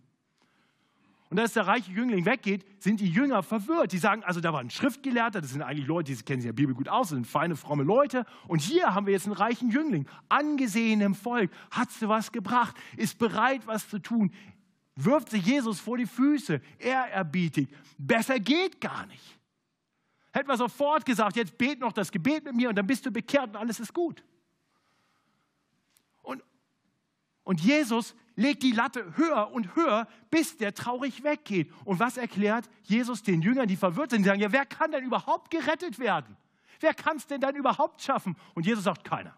Und 1.31 1.39
als 1.39 1.53
der 1.53 1.65
reiche 1.65 1.89
Jüngling 1.89 2.25
weggeht, 2.25 2.65
sind 2.83 2.99
die 2.99 3.09
Jünger 3.09 3.41
verwirrt. 3.41 3.93
Die 3.93 3.97
sagen, 3.99 4.21
also 4.25 4.41
da 4.41 4.51
war 4.51 4.59
ein 4.59 4.69
Schriftgelehrter, 4.69 5.39
das 5.39 5.51
sind 5.51 5.61
eigentlich 5.61 5.87
Leute, 5.87 6.13
die 6.13 6.21
kennen 6.23 6.41
sich 6.41 6.47
ja 6.47 6.51
Bibel 6.51 6.75
gut 6.75 6.89
aus, 6.89 7.07
das 7.07 7.15
sind 7.15 7.25
feine, 7.25 7.55
fromme 7.55 7.83
Leute. 7.83 8.25
Und 8.49 8.59
hier 8.59 8.93
haben 8.93 9.05
wir 9.05 9.13
jetzt 9.13 9.27
einen 9.27 9.35
reichen 9.35 9.71
Jüngling, 9.71 10.05
angesehenem 10.27 11.15
Volk, 11.15 11.49
hat 11.71 11.87
du 12.01 12.09
was 12.09 12.33
gebracht, 12.33 12.75
ist 12.97 13.17
bereit, 13.17 13.65
was 13.65 13.87
zu 13.87 13.99
tun, 13.99 14.33
wirft 14.97 15.29
sich 15.29 15.45
Jesus 15.45 15.79
vor 15.79 15.97
die 15.97 16.05
Füße, 16.05 16.59
er 16.79 17.03
erbietet. 17.13 17.69
Besser 17.97 18.37
geht 18.37 18.81
gar 18.81 19.05
nicht. 19.05 19.39
Hätten 20.33 20.49
wir 20.49 20.57
sofort 20.57 21.05
gesagt, 21.05 21.37
jetzt 21.37 21.57
bet 21.57 21.79
noch 21.79 21.93
das 21.93 22.11
Gebet 22.11 22.43
mit 22.43 22.55
mir 22.55 22.67
und 22.67 22.75
dann 22.75 22.87
bist 22.87 23.05
du 23.05 23.11
bekehrt 23.11 23.51
und 23.51 23.55
alles 23.55 23.79
ist 23.79 23.93
gut. 23.93 24.21
Und, 26.23 26.43
und 27.45 27.61
Jesus 27.61 28.15
legt 28.35 28.63
die 28.63 28.71
Latte 28.71 29.17
höher 29.17 29.51
und 29.51 29.75
höher, 29.75 30.07
bis 30.29 30.57
der 30.57 30.73
traurig 30.73 31.23
weggeht. 31.23 31.71
Und 31.85 31.99
was 31.99 32.17
erklärt 32.17 32.69
Jesus 32.83 33.23
den 33.23 33.41
Jüngern, 33.41 33.67
die 33.67 33.75
verwirrt 33.75 34.11
sind? 34.11 34.23
Die 34.23 34.27
sagen, 34.27 34.41
ja, 34.41 34.51
wer 34.51 34.65
kann 34.65 34.91
denn 34.91 35.03
überhaupt 35.03 35.51
gerettet 35.51 35.99
werden? 35.99 36.37
Wer 36.79 36.93
kann 36.93 37.17
es 37.17 37.27
denn 37.27 37.41
dann 37.41 37.55
überhaupt 37.55 38.01
schaffen? 38.01 38.35
Und 38.55 38.65
Jesus 38.65 38.83
sagt, 38.83 39.03
keiner. 39.03 39.37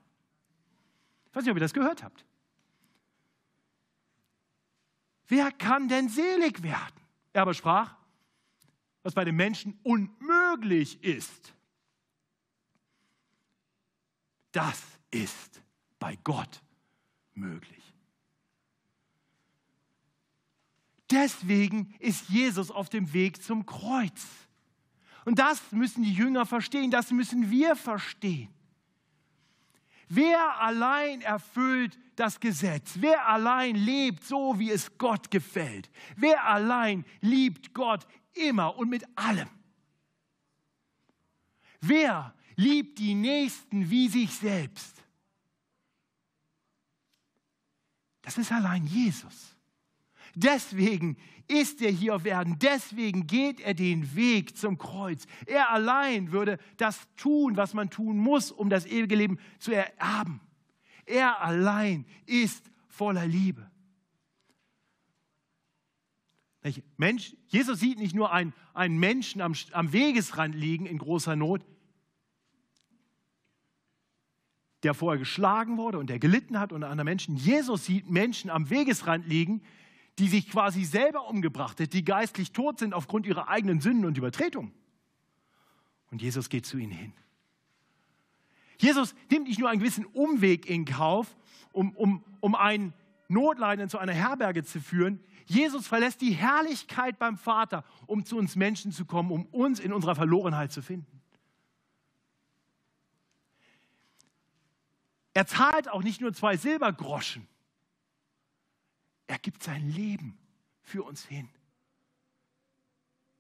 Ich 1.29 1.35
weiß 1.35 1.43
nicht, 1.43 1.51
ob 1.51 1.57
ihr 1.57 1.61
das 1.61 1.73
gehört 1.73 2.03
habt. 2.03 2.25
Wer 5.27 5.51
kann 5.51 5.87
denn 5.87 6.09
selig 6.09 6.61
werden? 6.63 7.01
Er 7.33 7.41
aber 7.41 7.53
sprach, 7.53 7.95
was 9.01 9.13
bei 9.13 9.25
den 9.25 9.35
Menschen 9.35 9.77
unmöglich 9.83 11.03
ist, 11.03 11.53
das 14.51 14.81
ist 15.11 15.61
bei 15.99 16.17
Gott 16.23 16.61
möglich. 17.33 17.82
Deswegen 21.13 21.93
ist 21.99 22.27
Jesus 22.29 22.71
auf 22.71 22.89
dem 22.89 23.13
Weg 23.13 23.43
zum 23.43 23.67
Kreuz. 23.67 24.25
Und 25.25 25.37
das 25.37 25.71
müssen 25.71 26.03
die 26.03 26.13
Jünger 26.13 26.45
verstehen, 26.45 26.89
das 26.89 27.11
müssen 27.11 27.51
wir 27.51 27.75
verstehen. 27.75 28.49
Wer 30.09 30.59
allein 30.59 31.21
erfüllt 31.21 31.99
das 32.15 32.39
Gesetz? 32.39 32.93
Wer 32.95 33.27
allein 33.27 33.75
lebt 33.75 34.23
so, 34.23 34.57
wie 34.57 34.71
es 34.71 34.97
Gott 34.97 35.29
gefällt? 35.29 35.89
Wer 36.15 36.43
allein 36.45 37.05
liebt 37.21 37.73
Gott 37.75 38.07
immer 38.33 38.75
und 38.75 38.89
mit 38.89 39.05
allem? 39.15 39.49
Wer 41.79 42.33
liebt 42.55 42.97
die 42.97 43.13
Nächsten 43.13 43.89
wie 43.89 44.07
sich 44.07 44.33
selbst? 44.33 44.95
Das 48.23 48.37
ist 48.37 48.51
allein 48.51 48.87
Jesus. 48.87 49.52
Deswegen 50.35 51.17
ist 51.47 51.81
er 51.81 51.91
hier 51.91 52.15
auf 52.15 52.25
Erden. 52.25 52.57
Deswegen 52.59 53.27
geht 53.27 53.59
er 53.59 53.73
den 53.73 54.15
Weg 54.15 54.57
zum 54.57 54.77
Kreuz. 54.77 55.25
Er 55.45 55.71
allein 55.71 56.31
würde 56.31 56.57
das 56.77 57.07
tun, 57.15 57.57
was 57.57 57.73
man 57.73 57.89
tun 57.89 58.17
muss, 58.17 58.51
um 58.51 58.69
das 58.69 58.85
ewige 58.85 59.15
Leben 59.15 59.39
zu 59.59 59.71
ererben. 59.71 60.39
Er 61.05 61.41
allein 61.41 62.05
ist 62.25 62.71
voller 62.87 63.27
Liebe. 63.27 63.69
Mensch, 66.95 67.35
Jesus 67.47 67.81
sieht 67.81 67.99
nicht 67.99 68.15
nur 68.15 68.31
einen, 68.31 68.53
einen 68.73 68.97
Menschen 68.97 69.41
am, 69.41 69.53
am 69.73 69.91
Wegesrand 69.91 70.55
liegen 70.55 70.85
in 70.85 70.97
großer 70.97 71.35
Not, 71.35 71.65
der 74.83 74.93
vorher 74.93 75.19
geschlagen 75.19 75.77
wurde 75.77 75.99
und 75.99 76.09
der 76.09 76.19
gelitten 76.19 76.59
hat 76.59 76.71
unter 76.71 76.89
anderen 76.89 77.05
Menschen. 77.05 77.35
Jesus 77.35 77.85
sieht 77.85 78.09
Menschen 78.09 78.49
am 78.49 78.69
Wegesrand 78.69 79.27
liegen, 79.27 79.61
die 80.19 80.27
sich 80.27 80.49
quasi 80.49 80.83
selber 80.83 81.27
umgebracht 81.27 81.79
hat, 81.79 81.93
die 81.93 82.05
geistlich 82.05 82.51
tot 82.51 82.79
sind 82.79 82.93
aufgrund 82.93 83.25
ihrer 83.25 83.47
eigenen 83.47 83.81
Sünden 83.81 84.05
und 84.05 84.17
Übertretungen. 84.17 84.73
Und 86.11 86.21
Jesus 86.21 86.49
geht 86.49 86.65
zu 86.65 86.77
ihnen 86.77 86.91
hin. 86.91 87.13
Jesus 88.77 89.15
nimmt 89.31 89.47
nicht 89.47 89.59
nur 89.59 89.69
einen 89.69 89.79
gewissen 89.79 90.05
Umweg 90.05 90.69
in 90.69 90.85
Kauf, 90.85 91.35
um, 91.71 91.95
um, 91.95 92.23
um 92.39 92.53
einen 92.55 92.93
Notleidenden 93.27 93.89
zu 93.89 93.97
einer 93.97 94.13
Herberge 94.13 94.63
zu 94.63 94.79
führen. 94.79 95.19
Jesus 95.45 95.87
verlässt 95.87 96.21
die 96.21 96.31
Herrlichkeit 96.31 97.17
beim 97.17 97.37
Vater, 97.37 97.83
um 98.05 98.25
zu 98.25 98.37
uns 98.37 98.55
Menschen 98.55 98.91
zu 98.91 99.05
kommen, 99.05 99.31
um 99.31 99.45
uns 99.47 99.79
in 99.79 99.93
unserer 99.93 100.15
Verlorenheit 100.15 100.71
zu 100.71 100.81
finden. 100.81 101.21
Er 105.33 105.47
zahlt 105.47 105.89
auch 105.89 106.03
nicht 106.03 106.21
nur 106.21 106.33
zwei 106.33 106.57
Silbergroschen, 106.57 107.47
er 109.33 109.39
gibt 109.39 109.63
sein 109.63 109.89
Leben 109.89 110.37
für 110.83 111.01
uns 111.01 111.25
hin, 111.25 111.49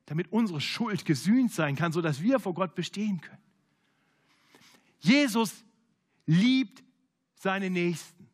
damit 0.07 0.31
unsere 0.31 0.59
Schuld 0.59 1.05
gesühnt 1.05 1.51
sein 1.51 1.75
kann, 1.75 1.91
sodass 1.91 2.23
wir 2.23 2.39
vor 2.39 2.55
Gott 2.55 2.73
bestehen 2.73 3.21
können. 3.21 3.43
Jesus 4.97 5.63
liebt 6.25 6.83
seine 7.35 7.69
Nächsten 7.69 8.27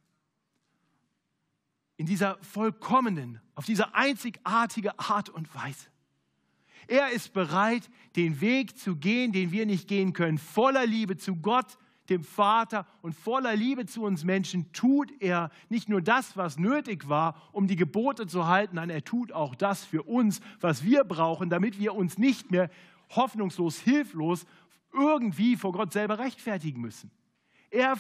in 1.97 2.05
dieser 2.05 2.41
vollkommenen, 2.41 3.41
auf 3.55 3.65
diese 3.65 3.93
einzigartige 3.93 4.97
Art 4.97 5.27
und 5.27 5.53
Weise. 5.53 5.89
Er 6.87 7.09
ist 7.09 7.33
bereit, 7.33 7.89
den 8.15 8.39
Weg 8.39 8.79
zu 8.79 8.95
gehen, 8.95 9.33
den 9.33 9.51
wir 9.51 9.65
nicht 9.65 9.89
gehen 9.89 10.13
können, 10.13 10.37
voller 10.37 10.85
Liebe 10.85 11.17
zu 11.17 11.35
Gott 11.35 11.77
dem 12.09 12.23
Vater 12.23 12.85
und 13.01 13.15
voller 13.15 13.55
Liebe 13.55 13.85
zu 13.85 14.03
uns 14.03 14.23
Menschen 14.23 14.71
tut 14.73 15.11
er 15.21 15.49
nicht 15.69 15.89
nur 15.89 16.01
das, 16.01 16.35
was 16.37 16.57
nötig 16.57 17.07
war, 17.09 17.35
um 17.51 17.67
die 17.67 17.75
Gebote 17.75 18.27
zu 18.27 18.47
halten, 18.47 18.75
nein, 18.75 18.89
er 18.89 19.03
tut 19.03 19.31
auch 19.31 19.55
das 19.55 19.85
für 19.85 20.03
uns, 20.03 20.41
was 20.59 20.83
wir 20.83 21.03
brauchen, 21.03 21.49
damit 21.49 21.79
wir 21.79 21.95
uns 21.95 22.17
nicht 22.17 22.51
mehr 22.51 22.69
hoffnungslos, 23.09 23.79
hilflos 23.79 24.45
irgendwie 24.93 25.55
vor 25.55 25.71
Gott 25.71 25.93
selber 25.93 26.19
rechtfertigen 26.19 26.81
müssen. 26.81 27.11
Er 27.69 27.97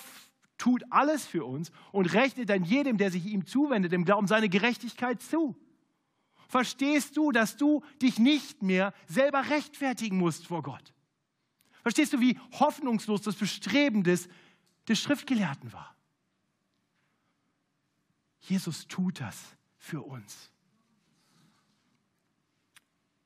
tut 0.57 0.83
alles 0.89 1.25
für 1.25 1.45
uns 1.45 1.71
und 1.91 2.13
rechnet 2.13 2.49
dann 2.49 2.63
jedem, 2.63 2.97
der 2.97 3.11
sich 3.11 3.25
ihm 3.25 3.45
zuwendet, 3.45 3.93
im 3.93 4.05
Glauben 4.05 4.27
seine 4.27 4.49
Gerechtigkeit 4.49 5.21
zu. 5.21 5.55
Verstehst 6.47 7.15
du, 7.15 7.31
dass 7.31 7.57
du 7.57 7.83
dich 8.01 8.17
nicht 8.19 8.63
mehr 8.63 8.93
selber 9.07 9.49
rechtfertigen 9.49 10.17
musst 10.17 10.47
vor 10.47 10.63
Gott? 10.63 10.93
Verstehst 11.89 12.13
du, 12.13 12.19
wie 12.19 12.37
hoffnungslos 12.51 13.23
das 13.23 13.35
Bestreben 13.35 14.03
des, 14.03 14.29
des 14.87 14.99
Schriftgelehrten 14.99 15.73
war? 15.73 15.95
Jesus 18.41 18.87
tut 18.87 19.19
das 19.19 19.57
für 19.79 20.03
uns. 20.03 20.51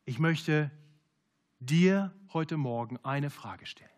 Ich 0.06 0.18
möchte 0.18 0.72
dir 1.60 2.16
heute 2.32 2.56
Morgen 2.56 2.98
eine 3.04 3.30
Frage 3.30 3.66
stellen. 3.66 3.90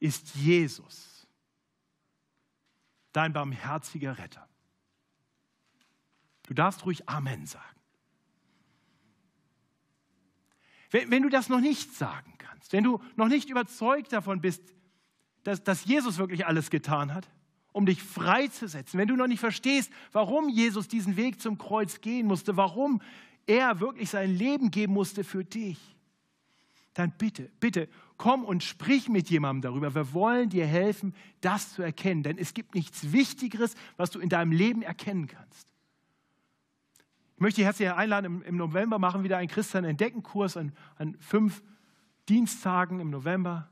Ist 0.00 0.34
Jesus 0.36 1.26
dein 3.12 3.34
barmherziger 3.34 4.16
Retter? 4.16 4.48
Du 6.44 6.54
darfst 6.54 6.86
ruhig 6.86 7.06
Amen 7.06 7.44
sagen. 7.44 7.73
Wenn, 10.94 11.10
wenn 11.10 11.24
du 11.24 11.28
das 11.28 11.48
noch 11.48 11.58
nicht 11.58 11.92
sagen 11.92 12.34
kannst, 12.38 12.72
wenn 12.72 12.84
du 12.84 13.00
noch 13.16 13.26
nicht 13.26 13.50
überzeugt 13.50 14.12
davon 14.12 14.40
bist, 14.40 14.62
dass, 15.42 15.64
dass 15.64 15.84
Jesus 15.86 16.18
wirklich 16.18 16.46
alles 16.46 16.70
getan 16.70 17.12
hat, 17.12 17.28
um 17.72 17.84
dich 17.84 18.00
freizusetzen, 18.00 19.00
wenn 19.00 19.08
du 19.08 19.16
noch 19.16 19.26
nicht 19.26 19.40
verstehst, 19.40 19.90
warum 20.12 20.48
Jesus 20.48 20.86
diesen 20.86 21.16
Weg 21.16 21.40
zum 21.40 21.58
Kreuz 21.58 22.00
gehen 22.00 22.28
musste, 22.28 22.56
warum 22.56 23.02
er 23.44 23.80
wirklich 23.80 24.08
sein 24.08 24.36
Leben 24.36 24.70
geben 24.70 24.92
musste 24.92 25.24
für 25.24 25.44
dich, 25.44 25.80
dann 26.94 27.10
bitte, 27.18 27.50
bitte, 27.58 27.88
komm 28.16 28.44
und 28.44 28.62
sprich 28.62 29.08
mit 29.08 29.28
jemandem 29.30 29.62
darüber. 29.62 29.96
Wir 29.96 30.12
wollen 30.12 30.48
dir 30.48 30.64
helfen, 30.64 31.12
das 31.40 31.74
zu 31.74 31.82
erkennen, 31.82 32.22
denn 32.22 32.38
es 32.38 32.54
gibt 32.54 32.76
nichts 32.76 33.10
Wichtigeres, 33.10 33.74
was 33.96 34.12
du 34.12 34.20
in 34.20 34.28
deinem 34.28 34.52
Leben 34.52 34.82
erkennen 34.82 35.26
kannst. 35.26 35.73
Ich 37.44 37.46
möchte 37.46 37.56
dich 37.56 37.66
herzlich 37.66 37.92
einladen, 37.92 38.40
im, 38.40 38.56
November 38.56 38.98
machen 38.98 39.20
wir 39.20 39.24
wieder 39.24 39.36
einen 39.36 39.50
Christian 39.50 39.84
Entdecken-Kurs 39.84 40.56
an, 40.56 40.72
an 40.96 41.14
fünf 41.20 41.62
Diensttagen 42.30 43.00
im 43.00 43.10
November. 43.10 43.68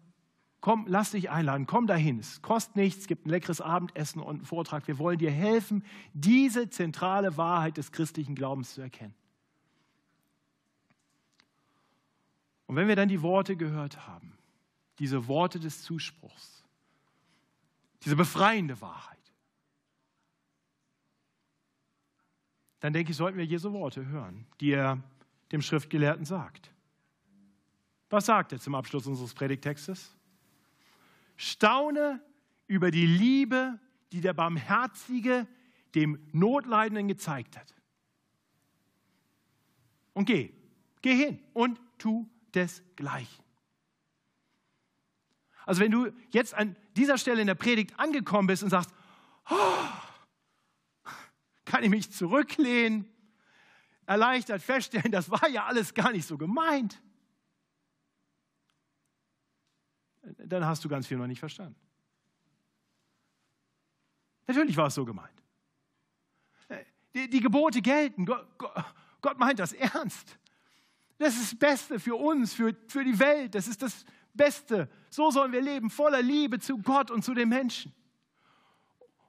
Komm, 0.60 0.84
lass 0.86 1.12
dich 1.12 1.30
einladen, 1.30 1.64
komm 1.64 1.86
dahin. 1.86 2.18
Es 2.18 2.42
kostet 2.42 2.76
nichts, 2.76 3.06
gibt 3.06 3.24
ein 3.24 3.30
leckeres 3.30 3.62
Abendessen 3.62 4.20
und 4.20 4.28
einen 4.28 4.44
Vortrag. 4.44 4.86
Wir 4.88 4.98
wollen 4.98 5.16
dir 5.16 5.30
helfen, 5.30 5.86
diese 6.12 6.68
zentrale 6.68 7.38
Wahrheit 7.38 7.78
des 7.78 7.92
christlichen 7.92 8.34
Glaubens 8.34 8.74
zu 8.74 8.82
erkennen. 8.82 9.14
Und 12.66 12.76
wenn 12.76 12.88
wir 12.88 12.96
dann 12.96 13.08
die 13.08 13.22
Worte 13.22 13.56
gehört 13.56 14.06
haben, 14.06 14.36
diese 14.98 15.28
Worte 15.28 15.58
des 15.58 15.80
Zuspruchs, 15.82 16.62
diese 18.04 18.16
befreiende 18.16 18.82
Wahrheit, 18.82 19.21
dann 22.82 22.92
denke 22.92 23.12
ich, 23.12 23.16
sollten 23.16 23.38
wir 23.38 23.44
Jesu 23.44 23.72
Worte 23.72 24.06
hören, 24.06 24.44
die 24.60 24.72
er 24.72 25.00
dem 25.52 25.62
Schriftgelehrten 25.62 26.24
sagt. 26.24 26.72
Was 28.10 28.26
sagt 28.26 28.50
er 28.50 28.58
zum 28.58 28.74
Abschluss 28.74 29.06
unseres 29.06 29.34
Predigtextes? 29.34 30.12
Staune 31.36 32.20
über 32.66 32.90
die 32.90 33.06
Liebe, 33.06 33.78
die 34.10 34.20
der 34.20 34.32
Barmherzige 34.32 35.46
dem 35.94 36.18
Notleidenden 36.32 37.06
gezeigt 37.06 37.56
hat. 37.56 37.72
Und 40.12 40.24
geh, 40.24 40.52
geh 41.02 41.14
hin 41.14 41.38
und 41.52 41.80
tu 41.98 42.28
desgleichen. 42.52 43.44
Also 45.66 45.80
wenn 45.80 45.92
du 45.92 46.10
jetzt 46.30 46.52
an 46.54 46.74
dieser 46.96 47.16
Stelle 47.16 47.40
in 47.40 47.46
der 47.46 47.54
Predigt 47.54 47.96
angekommen 48.00 48.48
bist 48.48 48.64
und 48.64 48.70
sagst, 48.70 48.90
oh, 49.48 49.54
kann 51.72 51.84
ich 51.84 51.88
mich 51.88 52.12
zurücklehnen, 52.12 53.10
erleichtert 54.04 54.60
feststellen, 54.60 55.10
das 55.10 55.30
war 55.30 55.48
ja 55.48 55.64
alles 55.64 55.94
gar 55.94 56.12
nicht 56.12 56.26
so 56.26 56.36
gemeint. 56.36 57.00
Dann 60.20 60.66
hast 60.66 60.84
du 60.84 60.90
ganz 60.90 61.06
viel 61.06 61.16
noch 61.16 61.26
nicht 61.26 61.38
verstanden. 61.38 61.80
Natürlich 64.46 64.76
war 64.76 64.88
es 64.88 64.94
so 64.94 65.06
gemeint. 65.06 65.42
Die, 67.14 67.30
die 67.30 67.40
Gebote 67.40 67.80
gelten. 67.80 68.26
Gott, 68.26 68.46
Gott, 69.22 69.38
meint 69.38 69.58
das 69.58 69.72
ernst. 69.72 70.38
Das 71.16 71.34
ist 71.36 71.52
das 71.52 71.58
Beste 71.58 71.98
für 71.98 72.16
uns, 72.16 72.52
für, 72.52 72.76
für 72.86 73.02
die 73.02 73.18
Welt. 73.18 73.54
Das 73.54 73.66
ist 73.66 73.80
das 73.80 74.04
Beste. 74.34 74.90
So 75.08 75.30
sollen 75.30 75.52
wir 75.52 75.62
leben, 75.62 75.88
voller 75.88 76.20
Liebe 76.20 76.58
zu 76.58 76.76
Gott 76.76 77.10
und 77.10 77.22
zu 77.22 77.32
den 77.32 77.48
Menschen. 77.48 77.94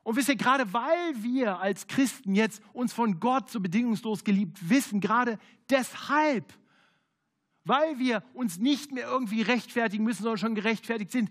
Und 0.04 0.18
wisst 0.18 0.30
ihr, 0.30 0.36
gerade 0.36 0.72
weil 0.74 1.24
wir 1.24 1.60
als 1.60 1.88
Christen 1.88 2.36
jetzt 2.36 2.62
uns 2.74 2.92
von 2.92 3.20
Gott 3.20 3.50
so 3.50 3.60
bedingungslos 3.62 4.24
geliebt 4.24 4.70
wissen, 4.70 5.00
gerade 5.00 5.40
deshalb, 5.70 6.54
weil 7.64 7.98
wir 8.00 8.22
uns 8.34 8.58
nicht 8.58 8.92
mehr 8.92 9.08
irgendwie 9.08 9.42
rechtfertigen 9.42 10.04
müssen, 10.04 10.24
sondern 10.24 10.38
schon 10.38 10.56
gerechtfertigt 10.56 11.12
sind, 11.12 11.30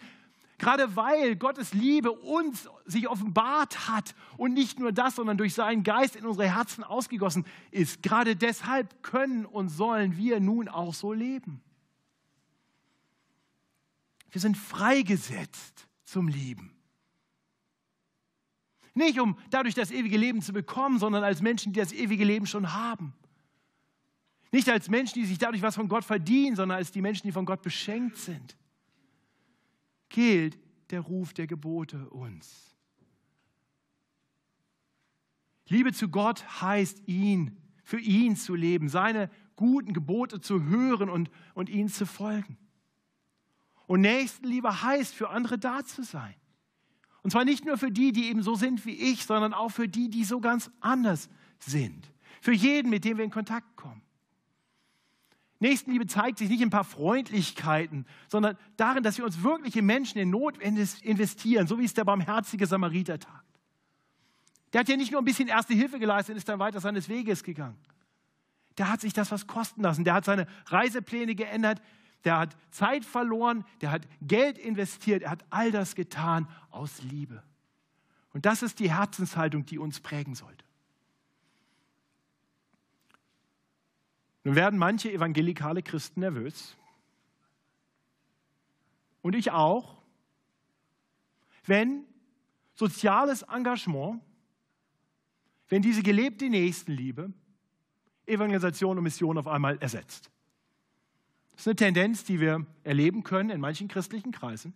gerade 0.56 0.96
weil 0.96 1.36
Gottes 1.36 1.74
Liebe 1.74 2.12
uns 2.12 2.68
sich 2.86 3.08
offenbart 3.08 3.88
hat 3.88 4.14
und 4.38 4.54
nicht 4.54 4.78
nur 4.78 4.92
das, 4.92 5.16
sondern 5.16 5.36
durch 5.36 5.52
seinen 5.52 5.82
Geist 5.82 6.16
in 6.16 6.24
unsere 6.24 6.54
Herzen 6.54 6.82
ausgegossen 6.82 7.44
ist, 7.72 8.02
gerade 8.02 8.36
deshalb 8.36 9.02
können 9.02 9.44
und 9.44 9.68
sollen 9.68 10.16
wir 10.16 10.40
nun 10.40 10.68
auch 10.68 10.94
so 10.94 11.12
leben. 11.12 11.60
Wir 14.30 14.40
sind 14.40 14.56
freigesetzt 14.56 15.88
zum 16.04 16.28
Lieben. 16.28 16.71
Nicht 18.94 19.18
um 19.18 19.38
dadurch 19.50 19.74
das 19.74 19.90
ewige 19.90 20.18
Leben 20.18 20.42
zu 20.42 20.52
bekommen, 20.52 20.98
sondern 20.98 21.24
als 21.24 21.40
Menschen, 21.40 21.72
die 21.72 21.80
das 21.80 21.92
ewige 21.92 22.24
Leben 22.24 22.46
schon 22.46 22.72
haben. 22.72 23.14
Nicht 24.50 24.68
als 24.68 24.90
Menschen, 24.90 25.20
die 25.20 25.26
sich 25.26 25.38
dadurch 25.38 25.62
was 25.62 25.76
von 25.76 25.88
Gott 25.88 26.04
verdienen, 26.04 26.56
sondern 26.56 26.76
als 26.76 26.92
die 26.92 27.00
Menschen, 27.00 27.26
die 27.26 27.32
von 27.32 27.46
Gott 27.46 27.62
beschenkt 27.62 28.18
sind. 28.18 28.56
Gilt 30.10 30.58
der 30.90 31.00
Ruf 31.00 31.32
der 31.32 31.46
Gebote 31.46 32.10
uns. 32.10 32.76
Liebe 35.68 35.94
zu 35.94 36.10
Gott 36.10 36.44
heißt 36.60 37.08
ihn, 37.08 37.56
für 37.82 37.98
ihn 37.98 38.36
zu 38.36 38.54
leben, 38.54 38.90
seine 38.90 39.30
guten 39.56 39.94
Gebote 39.94 40.40
zu 40.40 40.64
hören 40.64 41.08
und, 41.08 41.30
und 41.54 41.70
ihnen 41.70 41.88
zu 41.88 42.04
folgen. 42.04 42.58
Und 43.86 44.02
Nächstenliebe 44.02 44.82
heißt, 44.82 45.14
für 45.14 45.30
andere 45.30 45.58
da 45.58 45.82
zu 45.84 46.02
sein. 46.02 46.34
Und 47.22 47.30
zwar 47.30 47.44
nicht 47.44 47.64
nur 47.64 47.78
für 47.78 47.90
die, 47.90 48.12
die 48.12 48.28
eben 48.28 48.42
so 48.42 48.54
sind 48.54 48.84
wie 48.84 48.94
ich, 48.94 49.24
sondern 49.24 49.54
auch 49.54 49.70
für 49.70 49.88
die, 49.88 50.10
die 50.10 50.24
so 50.24 50.40
ganz 50.40 50.70
anders 50.80 51.28
sind. 51.58 52.10
Für 52.40 52.52
jeden, 52.52 52.90
mit 52.90 53.04
dem 53.04 53.16
wir 53.16 53.24
in 53.24 53.30
Kontakt 53.30 53.76
kommen. 53.76 54.02
Nächstenliebe 55.60 56.08
zeigt 56.08 56.38
sich 56.38 56.48
nicht 56.48 56.60
in 56.60 56.66
ein 56.66 56.72
paar 56.72 56.82
Freundlichkeiten, 56.82 58.04
sondern 58.28 58.58
darin, 58.76 59.04
dass 59.04 59.18
wir 59.18 59.24
uns 59.24 59.44
wirklich 59.44 59.76
in 59.76 59.86
Menschen 59.86 60.18
in 60.18 60.28
Not 60.28 60.58
investieren, 60.58 61.68
so 61.68 61.78
wie 61.78 61.84
es 61.84 61.94
der 61.94 62.02
barmherzige 62.02 62.66
Samariter 62.66 63.20
tat. 63.20 63.44
Der 64.72 64.80
hat 64.80 64.88
ja 64.88 64.96
nicht 64.96 65.12
nur 65.12 65.20
ein 65.20 65.24
bisschen 65.24 65.46
erste 65.46 65.74
Hilfe 65.74 66.00
geleistet 66.00 66.32
und 66.32 66.38
ist 66.38 66.48
dann 66.48 66.58
weiter 66.58 66.80
seines 66.80 67.08
Weges 67.08 67.44
gegangen. 67.44 67.78
Der 68.76 68.88
hat 68.90 69.00
sich 69.00 69.12
das 69.12 69.30
was 69.30 69.46
kosten 69.46 69.82
lassen. 69.82 70.02
Der 70.02 70.14
hat 70.14 70.24
seine 70.24 70.48
Reisepläne 70.66 71.36
geändert 71.36 71.80
der 72.24 72.38
hat 72.38 72.56
Zeit 72.70 73.04
verloren, 73.04 73.64
der 73.80 73.90
hat 73.90 74.06
Geld 74.20 74.58
investiert, 74.58 75.22
er 75.22 75.30
hat 75.30 75.44
all 75.50 75.70
das 75.70 75.94
getan 75.94 76.48
aus 76.70 77.02
Liebe. 77.02 77.42
Und 78.32 78.46
das 78.46 78.62
ist 78.62 78.78
die 78.78 78.90
Herzenshaltung, 78.90 79.66
die 79.66 79.78
uns 79.78 80.00
prägen 80.00 80.34
sollte. 80.34 80.64
Nun 84.44 84.56
werden 84.56 84.78
manche 84.78 85.12
evangelikale 85.12 85.82
Christen 85.82 86.20
nervös. 86.20 86.76
Und 89.20 89.34
ich 89.34 89.52
auch, 89.52 90.02
wenn 91.64 92.04
soziales 92.74 93.42
Engagement, 93.42 94.20
wenn 95.68 95.82
diese 95.82 96.02
gelebte 96.02 96.48
Nächstenliebe 96.48 97.32
Evangelisation 98.26 98.98
und 98.98 99.04
Mission 99.04 99.38
auf 99.38 99.46
einmal 99.46 99.78
ersetzt. 99.78 100.31
Das 101.52 101.60
ist 101.62 101.66
eine 101.68 101.76
Tendenz, 101.76 102.24
die 102.24 102.40
wir 102.40 102.66
erleben 102.82 103.22
können 103.22 103.50
in 103.50 103.60
manchen 103.60 103.88
christlichen 103.88 104.32
Kreisen. 104.32 104.74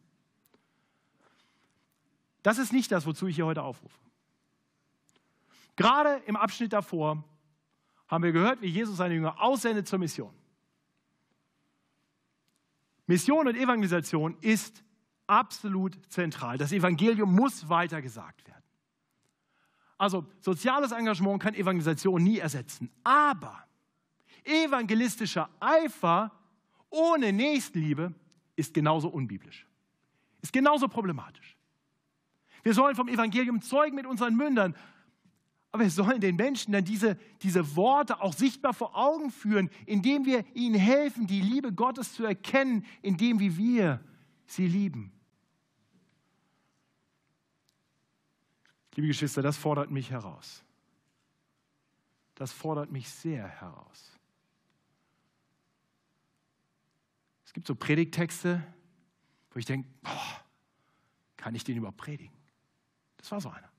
Das 2.43 2.59
ist 2.59 2.73
nicht 2.73 2.93
das, 2.93 3.07
wozu 3.07 3.27
ich 3.27 3.37
hier 3.37 3.47
heute 3.47 3.63
aufrufe. 3.63 3.99
Gerade 5.75 6.23
im 6.27 6.37
Abschnitt 6.37 6.73
davor 6.73 7.25
haben 8.09 8.23
wir 8.23 8.33
gehört, 8.33 8.63
wie 8.63 8.69
Jesus 8.69 8.97
seine 8.97 9.15
Jünger 9.15 9.41
aussendet 9.41 9.89
zur 9.89 9.99
Mission. 9.99 10.33
Mission 13.07 13.49
und 13.49 13.57
Evangelisation 13.57 14.37
ist 14.41 14.83
absolut 15.27 15.99
zentral. 16.11 16.59
Das 16.59 16.73
Evangelium 16.73 17.35
muss 17.35 17.69
weitergesagt 17.69 18.47
werden. 18.47 18.63
Also 19.99 20.27
soziales 20.41 20.93
Engagement 20.93 21.43
kann 21.43 21.55
Evangelisation 21.55 22.23
nie 22.23 22.39
ersetzen. 22.39 22.91
Aber 23.03 23.65
evangelistischer 24.45 25.49
Eifer 25.61 26.31
ohne 26.97 27.33
Nächstenliebe 27.33 28.15
ist 28.57 28.75
genauso 28.75 29.09
unbiblisch, 29.09 29.67
ist 30.43 30.53
genauso 30.53 30.89
problematisch. 30.89 31.57
Wir 32.63 32.75
sollen 32.75 32.97
vom 32.97 33.09
Evangelium 33.09 33.63
zeugen 33.63 33.95
mit 33.95 34.07
unseren 34.07 34.35
Mündern, 34.35 34.75
aber 35.73 35.85
wir 35.85 35.91
sollen 35.91 36.21
den 36.21 36.37
Menschen 36.37 36.73
dann 36.73 36.85
diese, 36.85 37.19
diese 37.43 37.77
Worte 37.77 38.21
auch 38.21 38.33
sichtbar 38.33 38.73
vor 38.73 38.97
Augen 38.97 39.31
führen, 39.31 39.71
indem 39.85 40.25
wir 40.25 40.45
ihnen 40.55 40.75
helfen, 40.75 41.27
die 41.27 41.41
Liebe 41.41 41.73
Gottes 41.73 42.15
zu 42.15 42.25
erkennen, 42.25 42.87
indem 43.03 43.41
wie 43.41 43.57
wir 43.57 44.01
sie 44.47 44.67
lieben. 44.67 45.13
Liebe 48.95 49.09
Geschwister, 49.09 49.43
das 49.43 49.59
fordert 49.59 49.91
mich 49.91 50.11
heraus. 50.11 50.65
Das 52.35 52.53
fordert 52.53 52.91
mich 52.91 53.09
sehr 53.11 53.47
heraus. 53.47 54.16
Gibt 57.57 57.69
so 57.69 57.75
Predigtexte, 57.75 58.63
wo 59.51 59.59
ich 59.59 59.65
denke, 59.65 59.89
boah, 60.03 60.45
kann 61.39 61.55
ich 61.55 61.65
den 61.65 61.79
überhaupt 61.79 61.97
predigen? 61.97 62.37
Das 63.17 63.31
war 63.31 63.41
so 63.41 63.49
einer. 63.49 63.73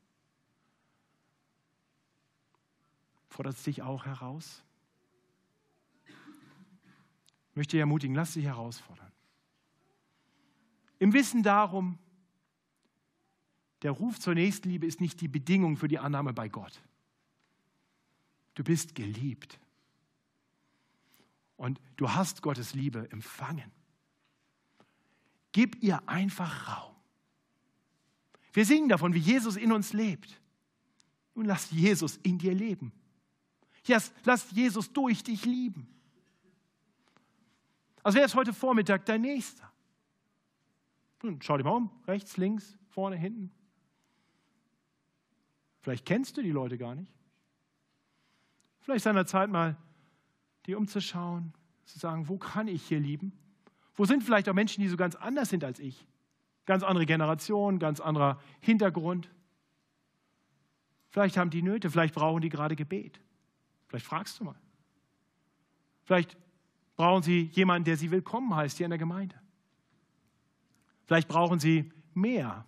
Fordert 3.29 3.55
es 3.55 3.61
dich 3.61 3.83
auch 3.83 4.07
heraus? 4.07 4.63
Ich 6.07 7.55
möchte 7.55 7.73
dich 7.73 7.79
ermutigen, 7.79 8.15
lass 8.15 8.33
dich 8.33 8.45
herausfordern. 8.45 9.11
Im 10.97 11.13
Wissen 11.13 11.43
darum, 11.43 11.99
der 13.83 13.91
Ruf 13.91 14.19
zur 14.19 14.33
Nächstenliebe 14.33 14.87
ist 14.87 15.01
nicht 15.01 15.21
die 15.21 15.27
Bedingung 15.27 15.77
für 15.77 15.87
die 15.87 15.99
Annahme 15.99 16.33
bei 16.33 16.49
Gott. 16.49 16.81
Du 18.55 18.63
bist 18.63 18.95
geliebt. 18.95 19.59
Und 21.57 21.81
du 21.97 22.11
hast 22.11 22.41
Gottes 22.41 22.73
Liebe 22.73 23.11
empfangen. 23.11 23.71
Gib 25.51 25.83
ihr 25.83 26.07
einfach 26.07 26.67
Raum. 26.67 26.95
Wir 28.53 28.65
singen 28.65 28.89
davon, 28.89 29.13
wie 29.13 29.19
Jesus 29.19 29.55
in 29.55 29.71
uns 29.71 29.93
lebt. 29.93 30.39
Nun 31.35 31.45
lass 31.45 31.69
Jesus 31.71 32.17
in 32.17 32.37
dir 32.37 32.53
leben. 32.53 32.91
Yes, 33.85 34.11
lass 34.23 34.51
Jesus 34.51 34.91
durch 34.91 35.23
dich 35.23 35.45
lieben. 35.45 35.87
Also 38.03 38.17
wer 38.17 38.25
ist 38.25 38.35
heute 38.35 38.53
Vormittag 38.53 39.05
dein 39.05 39.21
Nächster? 39.21 39.71
Nun, 41.23 41.41
schau 41.41 41.57
dich 41.57 41.65
mal 41.65 41.71
um, 41.71 41.89
rechts, 42.07 42.37
links, 42.37 42.77
vorne, 42.89 43.15
hinten. 43.15 43.51
Vielleicht 45.81 46.05
kennst 46.05 46.37
du 46.37 46.41
die 46.41 46.51
Leute 46.51 46.77
gar 46.77 46.95
nicht. 46.95 47.11
Vielleicht 48.79 48.97
ist 48.97 49.07
an 49.07 49.15
der 49.15 49.25
Zeit 49.25 49.49
mal 49.49 49.77
die 50.67 50.75
umzuschauen, 50.75 51.53
zu 51.85 51.97
sagen, 51.97 52.27
wo 52.27 52.37
kann 52.37 52.67
ich 52.67 52.83
hier 52.83 52.99
lieben? 52.99 53.31
Wo 53.95 54.05
sind 54.05 54.23
vielleicht 54.23 54.47
auch 54.49 54.53
Menschen, 54.53 54.81
die 54.81 54.89
so 54.89 54.97
ganz 54.97 55.15
anders 55.15 55.49
sind 55.49 55.63
als 55.63 55.79
ich? 55.79 56.05
Ganz 56.65 56.83
andere 56.83 57.05
Generation, 57.05 57.79
ganz 57.79 58.01
anderer 58.01 58.39
Hintergrund. 58.59 59.29
Vielleicht 61.09 61.37
haben 61.37 61.49
die 61.49 61.61
Nöte, 61.61 61.89
vielleicht 61.89 62.13
brauchen 62.13 62.41
die 62.41 62.49
gerade 62.49 62.75
Gebet. 62.75 63.19
Vielleicht 63.87 64.05
fragst 64.05 64.39
du 64.39 64.43
mal. 64.43 64.59
Vielleicht 66.03 66.37
brauchen 66.97 67.23
sie 67.23 67.43
jemanden, 67.53 67.85
der 67.85 67.95
sie 67.95 68.11
willkommen 68.11 68.53
heißt 68.53 68.77
hier 68.77 68.85
in 68.85 68.91
der 68.91 68.99
Gemeinde. 68.99 69.35
Vielleicht 71.05 71.29
brauchen 71.29 71.59
sie 71.59 71.91
mehr. 72.13 72.65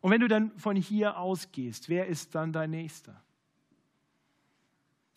Und 0.00 0.10
wenn 0.10 0.20
du 0.20 0.26
dann 0.26 0.58
von 0.58 0.74
hier 0.74 1.16
ausgehst, 1.18 1.88
wer 1.88 2.06
ist 2.06 2.34
dann 2.34 2.52
dein 2.52 2.70
Nächster? 2.70 3.22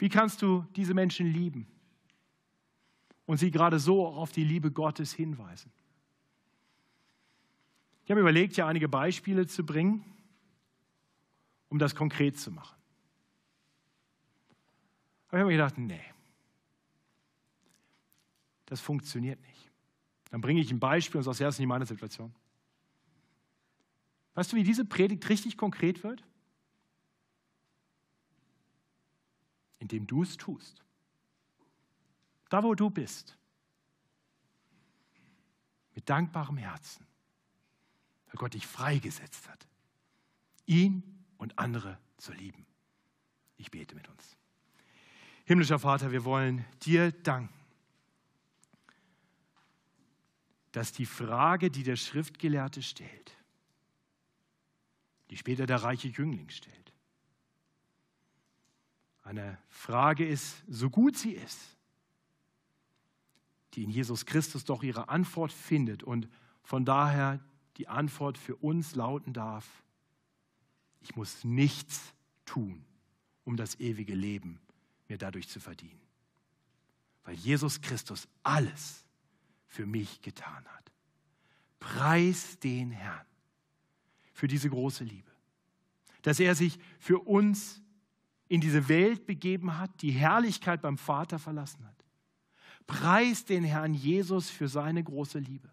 Wie 0.04 0.10
kannst 0.10 0.42
du 0.42 0.66
diese 0.76 0.94
Menschen 0.94 1.28
lieben 1.28 1.66
und 3.26 3.38
sie 3.38 3.52
gerade 3.52 3.80
so 3.80 4.06
auf 4.06 4.34
die 4.34 4.44
Liebe 4.44 4.70
Gottes 4.70 5.14
hinweisen? 5.14 5.72
Ich 8.04 8.12
habe 8.12 8.20
überlegt, 8.20 8.56
hier 8.56 8.68
einige 8.68 8.90
Beispiele 8.90 9.48
zu 9.48 9.66
bringen, 9.66 10.04
um 11.70 11.80
das 11.80 11.96
konkret 11.96 12.38
zu 12.38 12.52
machen. 12.52 12.76
Aber 15.30 15.38
ich 15.38 15.40
habe 15.40 15.46
mir 15.46 15.54
gedacht, 15.54 15.78
nee, 15.78 16.04
das 18.66 18.82
funktioniert 18.82 19.40
nicht. 19.44 19.72
Dann 20.32 20.42
bringe 20.42 20.60
ich 20.60 20.70
ein 20.70 20.82
Beispiel 20.82 21.20
und 21.20 21.24
sage, 21.24 21.38
ja, 21.38 21.46
das 21.46 21.56
ist 21.56 21.60
nicht 21.60 21.70
meine 21.70 21.86
Situation. 21.86 22.36
Weißt 24.34 24.52
du, 24.52 24.58
wie 24.58 24.64
diese 24.64 24.84
Predigt 24.84 25.30
richtig 25.30 25.56
konkret 25.56 26.04
wird? 26.04 26.26
Indem 29.84 30.08
du 30.08 30.24
es 30.24 30.38
tust. 30.38 30.82
Da, 32.48 32.64
wo 32.64 32.74
du 32.74 32.90
bist. 32.90 33.38
Mit 35.94 36.10
dankbarem 36.10 36.56
Herzen. 36.56 37.06
Weil 38.28 38.36
Gott 38.36 38.54
dich 38.54 38.66
freigesetzt 38.66 39.50
hat. 39.50 39.68
Ihn 40.66 41.04
und 41.38 41.60
andere 41.60 42.00
zu 42.16 42.32
lieben. 42.32 42.66
Ich 43.58 43.72
bete 43.72 43.94
mit 43.94 44.08
uns. 44.08 44.38
Himmlischer 45.44 45.80
Vater, 45.80 46.14
wir 46.14 46.24
wollen 46.24 46.64
dir 46.86 47.12
danken, 47.12 47.54
dass 50.72 50.94
die 50.94 51.06
Frage, 51.06 51.70
die 51.70 51.84
der 51.84 51.98
Schriftgelehrte 51.98 52.82
stellt, 52.82 53.36
die 55.30 55.36
später 55.36 55.66
der 55.66 55.84
reiche 55.84 56.08
Jüngling 56.08 56.50
stellt, 56.50 56.83
eine 59.24 59.58
Frage 59.70 60.28
ist, 60.28 60.64
so 60.68 60.90
gut 60.90 61.18
sie 61.18 61.32
ist, 61.32 61.60
die 63.74 63.84
in 63.84 63.90
Jesus 63.90 64.26
Christus 64.26 64.66
doch 64.66 64.84
ihre 64.84 65.10
Antwort 65.10 65.52
findet 65.52 66.04
und 66.04 66.30
von 66.62 66.86
daher 66.86 67.40
die 67.78 67.88
Antwort 67.88 68.38
für 68.38 68.56
uns 68.58 68.96
lauten 68.96 69.34
darf, 69.34 69.84
ich 71.02 71.16
muss 71.16 71.44
nichts 71.44 72.14
tun, 72.46 72.86
um 73.44 73.58
das 73.58 73.80
ewige 73.80 74.16
Leben 74.16 74.60
mir 75.08 75.18
dadurch 75.18 75.50
zu 75.50 75.60
verdienen. 75.60 76.00
Weil 77.24 77.36
Jesus 77.36 77.82
Christus 77.82 78.28
alles 78.44 79.06
für 79.68 79.86
mich 79.86 80.22
getan 80.22 80.66
hat. 80.66 80.92
Preis 81.80 82.60
den 82.60 82.92
Herrn 82.92 83.26
für 84.34 84.48
diese 84.48 84.70
große 84.70 85.04
Liebe. 85.04 85.32
Dass 86.22 86.40
er 86.40 86.56
sich 86.56 86.80
für 87.00 87.20
uns 87.20 87.82
in 88.54 88.62
diese 88.62 88.88
Welt 88.88 89.26
begeben 89.26 89.80
hat, 89.80 90.04
die 90.04 90.12
Herrlichkeit 90.12 90.84
beim 90.84 91.00
Vater 91.00 91.40
verlassen 91.40 91.88
hat. 91.88 92.06
Preis 92.86 93.46
den 93.46 93.64
Herrn 93.64 93.96
Jesus 93.96 94.52
für 94.52 94.68
seine 94.68 95.04
große 95.04 95.40
Liebe. 95.40 95.72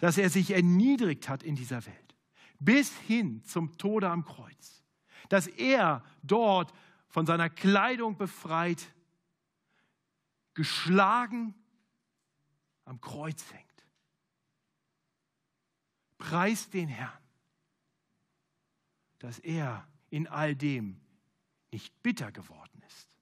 Dass 0.00 0.18
er 0.18 0.28
sich 0.28 0.50
erniedrigt 0.50 1.30
hat 1.30 1.42
in 1.42 1.56
dieser 1.56 1.86
Welt. 1.86 2.14
Bis 2.58 2.94
hin 2.94 3.42
zum 3.44 3.78
Tode 3.78 4.10
am 4.10 4.26
Kreuz. 4.26 4.84
Dass 5.30 5.46
er 5.46 6.04
dort 6.22 6.74
von 7.08 7.24
seiner 7.24 7.48
Kleidung 7.48 8.18
befreit, 8.18 8.86
geschlagen 10.52 11.54
am 12.84 13.00
Kreuz 13.00 13.50
hängt. 13.50 13.86
Preist 16.18 16.74
den 16.74 16.88
Herrn, 16.88 17.24
dass 19.20 19.38
er 19.38 19.88
in 20.10 20.26
all 20.26 20.54
dem 20.54 21.00
nicht 21.74 22.04
bitter 22.04 22.30
geworden 22.30 22.80
ist, 22.86 23.16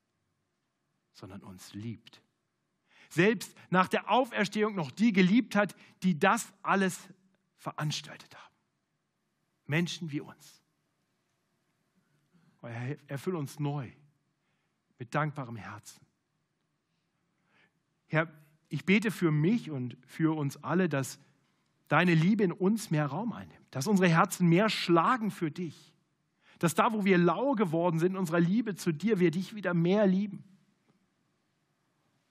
sondern 1.14 1.42
uns 1.42 1.72
liebt. 1.72 2.22
Selbst 3.08 3.56
nach 3.70 3.88
der 3.88 4.10
Auferstehung 4.10 4.74
noch 4.74 4.90
die 4.90 5.14
geliebt 5.14 5.56
hat, 5.56 5.74
die 6.02 6.18
das 6.18 6.52
alles 6.62 6.98
veranstaltet 7.56 8.36
haben. 8.36 8.54
Menschen 9.64 10.12
wie 10.12 10.20
uns. 10.20 10.62
Herr, 12.60 12.98
erfülle 13.08 13.38
uns 13.38 13.58
neu 13.58 13.90
mit 14.98 15.14
dankbarem 15.14 15.56
Herzen. 15.56 16.04
Herr, 18.06 18.30
ich 18.68 18.84
bete 18.84 19.10
für 19.10 19.30
mich 19.30 19.70
und 19.70 19.96
für 20.06 20.36
uns 20.36 20.62
alle, 20.62 20.90
dass 20.90 21.18
deine 21.88 22.14
Liebe 22.14 22.44
in 22.44 22.52
uns 22.52 22.90
mehr 22.90 23.06
Raum 23.06 23.32
einnimmt, 23.32 23.66
dass 23.70 23.86
unsere 23.86 24.10
Herzen 24.10 24.46
mehr 24.46 24.68
schlagen 24.68 25.30
für 25.30 25.50
dich, 25.50 25.91
dass 26.62 26.76
da, 26.76 26.92
wo 26.92 27.04
wir 27.04 27.18
lau 27.18 27.54
geworden 27.54 27.98
sind 27.98 28.12
in 28.12 28.18
unserer 28.18 28.38
Liebe 28.38 28.76
zu 28.76 28.92
dir, 28.92 29.18
wir 29.18 29.32
dich 29.32 29.56
wieder 29.56 29.74
mehr 29.74 30.06
lieben. 30.06 30.44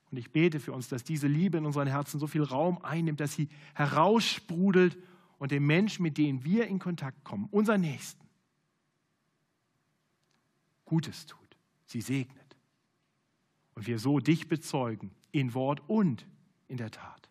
Und 0.10 0.18
ich 0.18 0.32
bete 0.32 0.62
für 0.62 0.72
uns, 0.72 0.88
dass 0.88 1.04
diese 1.04 1.28
Liebe 1.28 1.58
in 1.58 1.66
unseren 1.66 1.88
Herzen 1.88 2.18
so 2.18 2.28
viel 2.28 2.44
Raum 2.44 2.82
einnimmt, 2.82 3.20
dass 3.20 3.34
sie 3.34 3.50
heraussprudelt 3.74 4.98
und 5.38 5.52
den 5.52 5.66
Menschen, 5.66 6.04
mit 6.04 6.18
denen 6.18 6.46
wir 6.46 6.68
in 6.68 6.80
Kontakt 6.80 7.26
kommen, 7.26 7.50
unser 7.52 7.78
Nächsten, 7.78 8.26
Gutes 10.86 11.26
tut, 11.26 11.58
sie 11.86 12.00
segnet. 12.00 12.56
Und 13.76 13.86
wir 13.86 14.00
so 14.00 14.20
dich 14.20 14.48
bezeugen, 14.48 15.12
in 15.34 15.54
Wort 15.54 15.82
und 15.90 16.26
in 16.70 16.78
der 16.78 16.92
Tat. 16.92 17.30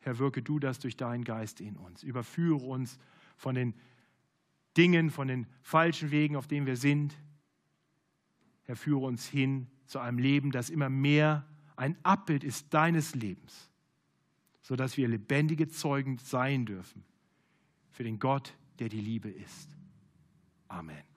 Herr, 0.00 0.18
wirke 0.18 0.40
du 0.40 0.58
das 0.58 0.78
durch 0.78 0.96
deinen 0.96 1.24
Geist 1.24 1.60
in 1.60 1.76
uns. 1.76 2.02
Überführe 2.02 2.64
uns 2.64 2.98
von 3.36 3.54
den 3.54 3.74
Dingen, 4.76 5.10
von 5.10 5.28
den 5.28 5.46
falschen 5.62 6.10
Wegen, 6.10 6.36
auf 6.36 6.46
denen 6.46 6.66
wir 6.66 6.76
sind. 6.76 7.14
Herr, 8.64 8.76
führe 8.76 9.06
uns 9.06 9.26
hin 9.26 9.68
zu 9.86 9.98
einem 9.98 10.18
Leben, 10.18 10.50
das 10.50 10.70
immer 10.70 10.88
mehr 10.88 11.46
ein 11.76 11.96
Abbild 12.02 12.42
ist 12.42 12.72
deines 12.72 13.14
Lebens, 13.14 13.70
sodass 14.60 14.96
wir 14.96 15.08
lebendige 15.08 15.68
Zeugen 15.68 16.18
sein 16.18 16.66
dürfen 16.66 17.04
für 17.90 18.04
den 18.04 18.18
Gott, 18.18 18.56
der 18.78 18.88
die 18.88 19.00
Liebe 19.00 19.28
ist. 19.28 19.76
Amen. 20.68 21.15